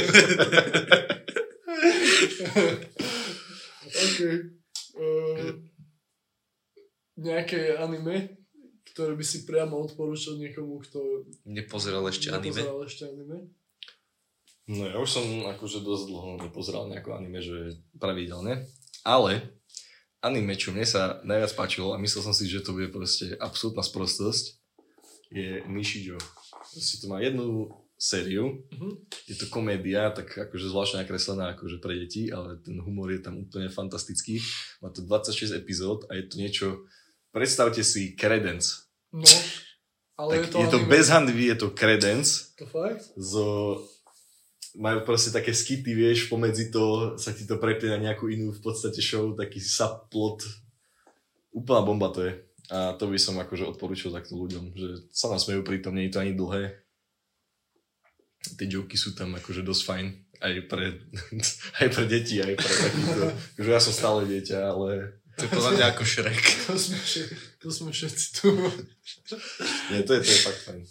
[4.06, 4.20] OK.
[4.92, 5.58] Uh,
[7.18, 8.42] nejaké anime,
[8.92, 12.52] ktoré by si priamo odporúčal niekomu, kto Nepozeral ešte anime.
[12.52, 13.38] nepozeral ešte anime?
[14.72, 18.68] No ja už som akože dosť dlho nepozeral nejaké anime, že pravidelne.
[19.02, 19.58] Ale
[20.22, 23.82] anime, čo mne sa najviac páčilo a myslel som si, že to bude proste absolútna
[23.82, 24.62] sprostosť,
[25.32, 26.20] je Nishijo.
[26.52, 27.72] Proste to má jednu
[28.02, 28.90] sériu, Mhm.
[29.30, 33.38] je to komédia, tak akože zvláštne nakreslená akože pre deti, ale ten humor je tam
[33.38, 34.42] úplne fantastický.
[34.82, 36.68] Má to 26 epizód a je to niečo,
[37.30, 38.90] predstavte si Credence.
[39.14, 39.22] No,
[40.18, 40.90] ale Tak je to, je to anime.
[40.90, 43.06] bez hanvy, je to Credence, To fakt?
[43.14, 43.46] zo,
[44.74, 48.62] majú proste také skity, vieš, pomedzi to sa ti to preplie na nejakú inú v
[48.62, 50.42] podstate show, taký subplot.
[51.54, 52.34] Úplná bomba to je.
[52.72, 56.24] A to by som akože odporúčil takto ľuďom, že sa nasmejú pritom, nie je to
[56.24, 56.81] ani dlhé.
[58.42, 60.06] Tie joky sú tam akože dosť fajn.
[60.42, 60.86] Aj pre,
[61.82, 63.24] aj pre deti, aj pre takýchto.
[63.56, 66.42] Akože ja som stále dieťa, ale To je podľa mňa ako Shrek.
[66.68, 67.22] To sme, všetci,
[67.58, 68.50] to sme všetci tu.
[69.94, 70.82] nie, to je, to je fakt fajn.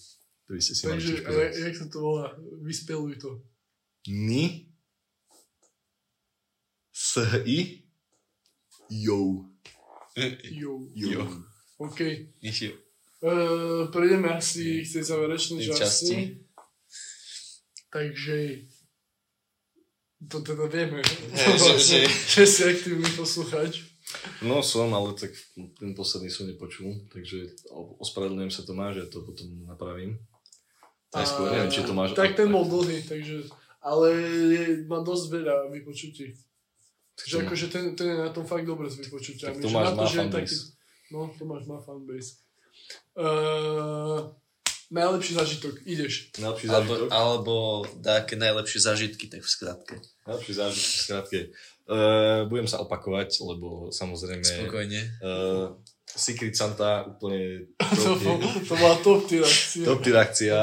[0.46, 2.26] To by ste si mali Takže, ale jak sa to volá?
[2.60, 3.30] Vyspeluj to.
[4.06, 4.70] Ni
[6.92, 7.86] S-I
[8.90, 9.46] Jo.
[10.50, 10.72] Jo.
[10.92, 11.22] Jo.
[11.78, 12.00] OK.
[12.40, 12.74] Nič-
[13.20, 15.76] Uh, prejdeme asi k tej záverečnej časti.
[15.76, 16.16] časti.
[17.90, 18.36] Takže
[20.24, 21.02] to teda vieme.
[21.02, 23.90] Hej, že- že- že si aktívny posluchač.
[24.42, 25.30] No som, ale tak
[25.78, 27.46] ten posledný som nepočul, takže
[27.98, 30.18] ospravedlňujem sa Tomáš, ja to potom napravím.
[31.10, 32.14] Najskôr, neviem, či to máš...
[32.14, 33.46] Tak ten bol dlhý, takže...
[33.80, 34.12] Ale
[34.50, 36.34] je, má dosť veľa vypočutí.
[37.16, 39.56] Takže To- akože ten, ten je na tom fakt dobre s vypočutiami.
[39.56, 40.58] Tak že Tomáš to, má že je fanbase.
[41.10, 42.32] No, Tomáš má fanbase.
[43.14, 44.30] Uh,
[44.90, 46.34] najlepší zažitok, ideš.
[46.38, 47.08] Najlepší Alebo, zážitok?
[47.10, 47.54] alebo
[48.02, 49.94] také najlepšie zážitky, tak v skratke.
[50.26, 51.38] Najlepší zážitok, v skratke.
[51.90, 54.42] Uh, budem sa opakovať, lebo samozrejme...
[54.42, 55.00] Spokojne.
[55.22, 55.74] Uh,
[56.10, 57.70] Secret Santa úplne
[58.02, 58.18] To,
[58.66, 59.86] to bola top tier akcia.
[59.86, 60.58] top tier akcia.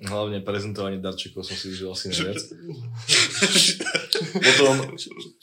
[0.00, 2.40] Hlavne prezentovanie darčekov som si užil asi najviac.
[4.20, 4.74] Potom,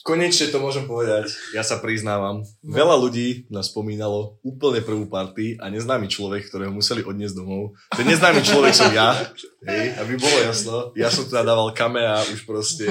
[0.06, 5.68] konečne to môžem povedať, ja sa priznávam, veľa ľudí nás spomínalo úplne prvú party a
[5.68, 7.76] neznámy človek, ktorého museli odniesť domov.
[7.92, 9.18] Ten neznámy človek som ja,
[9.68, 10.76] hej, aby bolo jasno.
[10.94, 12.86] Ja som teda dával kamea už proste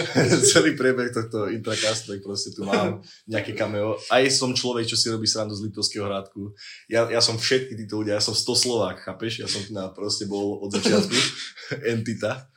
[0.52, 3.98] celý priebeh tohto intracastu, tak proste tu mám nejaké cameo.
[4.08, 6.54] Aj som človek, čo si robí srandu z Litovského hrádku.
[6.86, 9.42] Ja, ja som všetky títo ľudia, ja som 100 Slovák, chápeš?
[9.42, 11.16] Ja som tu na proste bol od začiatku
[11.94, 12.51] entita.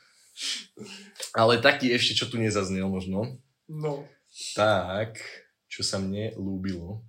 [1.32, 4.06] Ale taký ešte, čo tu nezaznel možno, No.
[4.54, 5.18] tak,
[5.66, 7.02] čo sa mne ľúbilo,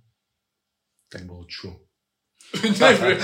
[1.08, 1.70] tak bolo čo?
[2.64, 3.20] Neviem.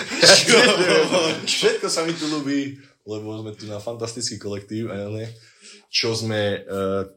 [1.48, 5.26] Všetko sa mi tu ľúbi, lebo sme tu na fantastický kolektív a ne,
[5.88, 7.08] čo sme uh,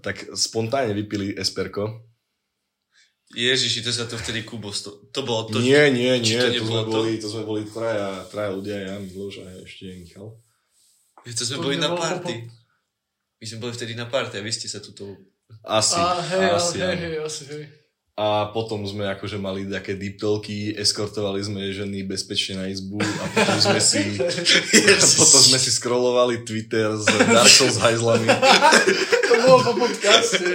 [0.00, 2.04] tak spontánne vypili esperko.
[3.34, 6.62] Ježiši, to sa to vtedy Kubos, to, to bolo to, nie, nie, nie, to to,
[6.62, 6.92] sme to?
[6.94, 10.30] boli, to sme boli traja, traja ľudia, ja, Miloš a ešte Michal.
[11.26, 12.34] Veď to sme To boli na party.
[12.38, 12.54] po-
[13.36, 15.04] My sme boli vtedy na party a vy ste sa tuto...
[15.62, 17.64] Asi, A hej, asi, hej, hej, asi hej.
[18.16, 23.24] A potom sme akože mali také deep talky, eskortovali sme ženy bezpečne na izbu a
[23.28, 24.00] potom sme si,
[25.20, 28.24] potom sme si scrollovali Twitter s Dark Souls hajzlami.
[28.24, 30.48] To bolo po podcaste.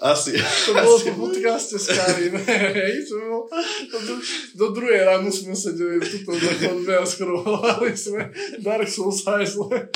[0.00, 0.40] Asi.
[0.40, 2.32] To bolo po podcaste s Karim.
[2.40, 3.38] Hej, to bolo,
[3.84, 4.14] to do,
[4.56, 9.92] do druhej ráno sme sedeli tuto na chodbe a skrovali sme Dark Souls Heisle.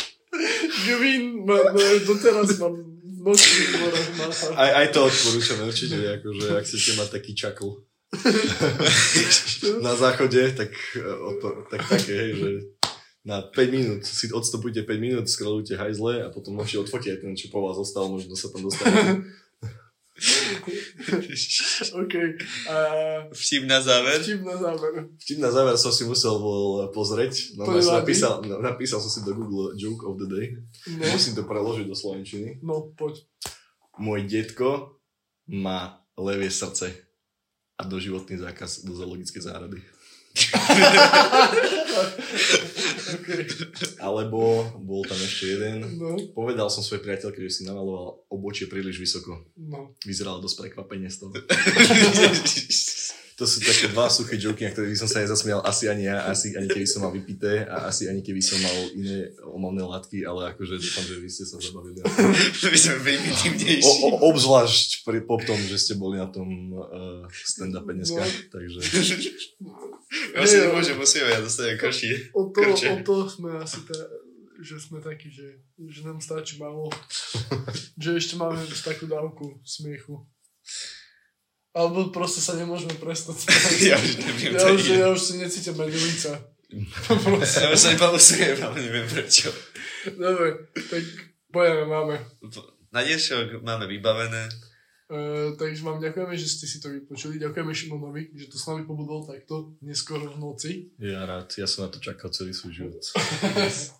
[1.47, 4.47] Ma, ma, doteraz mám v Nočný dvorok máša.
[4.55, 7.83] Aj, aj to odporúčame určite, akože ak chcete mať taký čakl
[9.87, 12.51] na záchode, tak, e, odpo- tak také, hej, že
[13.27, 17.51] na 5 minút si odstupujte 5 minút, scrollujte hajzle a potom ešte odfotíte ten, čo
[17.51, 19.27] po vás zostal, možno sa tam dostane.
[21.93, 22.15] OK.
[22.69, 22.75] A
[23.33, 24.17] Vtip na záver.
[24.25, 24.93] vtip na záver.
[25.21, 27.53] Vtip na záver som si musel bol pozrieť.
[27.61, 30.47] No, To som napísal, napísal som si do Google Joke of the Day.
[30.89, 32.65] No, Musím to preložiť do slovenčiny.
[32.65, 33.21] no poď.
[33.97, 34.97] Môj detko
[35.49, 36.97] má levie srdce
[37.77, 39.79] a doživotný zákaz do zoologickej záhrady.
[44.07, 45.97] Alebo bol tam ešte jeden.
[45.97, 49.45] No, Povedal som svojej priateľke, že si namaloval obočie príliš vysoko.
[49.57, 49.95] no.
[50.03, 51.33] Vyzeralo dosť prekvapenie z toho.
[53.37, 56.25] To sú také dva suché joky, na ktoré by som sa nezasmial asi ani ja,
[56.25, 60.25] asi ani keby som mal vypité a asi ani keby som mal iné omamné látky,
[60.25, 62.01] ale akože dúfam, že vy ste sa zabavili.
[62.73, 64.09] My sme primitívnejší.
[64.25, 66.49] Obzvlášť pri, po tom, že ste boli na tom
[66.81, 68.57] uh, stand-upe dneska, No.
[68.57, 68.81] takže
[70.07, 72.31] Ja si nemôžem, musíme, ja dostanem krši.
[72.31, 72.87] O to, Krče.
[72.95, 73.99] o to sme asi tá,
[74.63, 76.87] že sme takí, že, že nám stačí málo.
[78.03, 80.23] že ešte máme takú dávku smiechu.
[81.77, 83.73] Alebo proste sa nemôžeme prestať spať.
[83.93, 86.33] Ja už neviem, ja, už, ja už si necítim ani lica.
[86.71, 89.51] Ja už sa nepalusujem, ale neviem prečo.
[90.07, 91.03] Dobre, tak
[91.51, 92.17] pojeme, máme.
[92.95, 94.49] Na dnešok máme vybavené.
[95.07, 97.39] Uh, takže vám ďakujeme, že ste si to vypočuli.
[97.39, 100.71] Ďakujeme Šimonovi, že to s nami pobudol takto neskoro v noci.
[100.99, 103.03] ja rád, ja som na to čakal celý svoj život.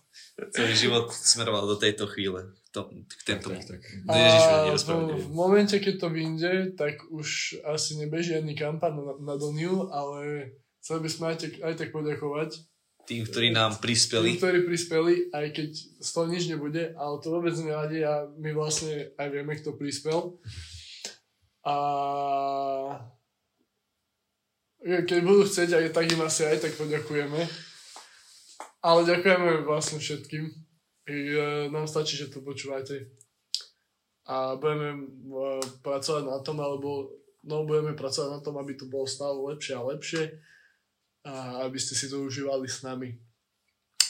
[0.53, 2.53] Celý život smeroval do tejto chvíle.
[2.73, 3.49] To, k tento.
[3.49, 3.81] Tak, tak.
[4.05, 9.01] No Ježišu, A v, v momente, keď to vyjde, tak už asi nebeží ani kampaň
[9.01, 12.49] na, na Doniu, ale chceli by sme aj tak, aj tak poďakovať
[13.09, 14.37] Tým, ktorí nám tým, prispeli.
[14.37, 15.69] ktorí prispeli, aj keď
[16.05, 20.37] z toho nič nebude, ale to vôbec nevadí a my vlastne aj vieme, kto prispel.
[21.67, 21.75] A
[24.87, 27.43] keď budú chcieť, aj tak im asi aj tak poďakujeme.
[28.79, 30.47] Ale ďakujeme vlastne všetkým.
[31.07, 33.11] I, e, nám stačí, že to počúvate.
[34.31, 34.99] A budeme e,
[35.83, 37.11] pracovať na tom, alebo
[37.43, 40.23] no, budeme pracovať na tom, aby to bolo stále lepšie a lepšie
[41.27, 43.11] a aby ste si to užívali s nami.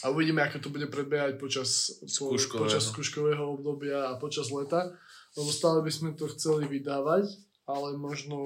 [0.06, 2.70] A uvidíme, ako to bude prebiehať počas, Skúškového.
[2.70, 4.94] počas skúškového obdobia a počas leta,
[5.34, 8.40] lebo stále by sme to chceli vydávať, ale možno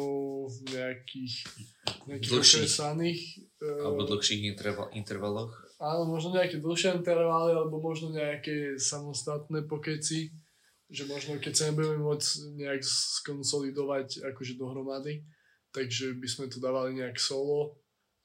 [0.50, 1.36] v nejakých,
[2.10, 2.58] nejakých Dlhších.
[2.58, 3.22] okresaných
[3.62, 5.54] e, Alebo dlhších interval, intervaloch.
[5.78, 10.34] Áno, možno nejaké dlhšie intervaly, alebo možno nejaké samostatné pokeci,
[10.90, 15.22] že možno keď sa nebudeme môcť nejak skonsolidovať akože dohromady,
[15.70, 17.78] takže by sme to dávali nejak solo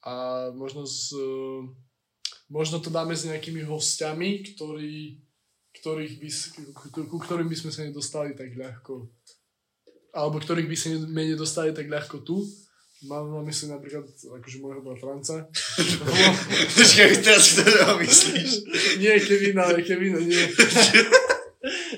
[0.02, 1.14] a možno z,
[2.48, 5.20] možno to dáme s nejakými hostiami, ktorí,
[5.76, 9.06] ktorých by, s- ku, ku ktorým by sme sa nedostali tak ľahko
[10.16, 12.40] alebo ktorých by sa ne- nedostali tak ľahko tu.
[13.04, 15.44] Mám na mysli napríklad akože môjho bratranca.
[16.80, 18.50] Počkaj, teraz ktorého myslíš?
[18.96, 20.44] nie, Kevin, ale Kevin, nie.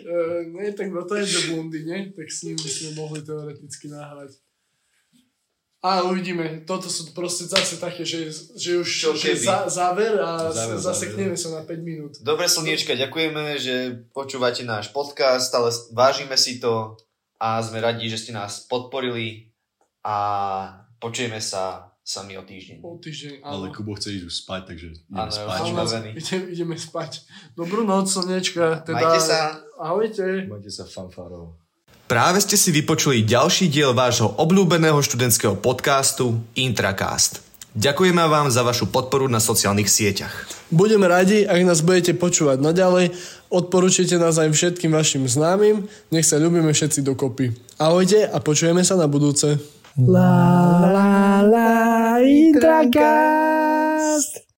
[0.03, 3.87] Uh, nie, tak no to je do Blondine, tak s ním by sme mohli teoreticky
[3.87, 4.43] nahrať.
[5.79, 10.51] A uvidíme, toto sú proste zase také, že, že už Čo že za, záver a
[10.51, 12.19] Záver, zasekneme sa na 5 minút.
[12.19, 16.99] Dobre slniečka, ďakujeme, že počúvate náš podcast, ale vážime si to
[17.39, 19.55] a sme radi, že ste nás podporili
[20.03, 20.17] a
[20.99, 22.81] počujeme sa sami o týždeň.
[22.81, 23.75] O týždeň, Ale áno.
[23.75, 25.59] Kubo chce ísť už spať, takže ideme spať.
[25.61, 25.85] Áno,
[26.17, 27.11] ideme, ideme spať.
[27.53, 28.81] Dobrú noc, slnečka.
[28.83, 29.61] Teda, Majte sa.
[29.77, 30.49] Ahojte.
[30.49, 31.53] Majte sa fanfárov.
[32.09, 37.45] Práve ste si vypočuli ďalší diel vášho obľúbeného študentského podcastu Intracast.
[37.77, 40.49] Ďakujeme vám za vašu podporu na sociálnych sieťach.
[40.73, 43.13] Budeme radi, ak nás budete počúvať naďalej.
[43.49, 45.89] Odporúčite nás aj všetkým vašim známym.
[46.13, 47.57] Nech sa ľubíme všetci dokopy.
[47.81, 49.57] Ahojte a počujeme sa na budúce.
[49.97, 53.69] La la la Intracast.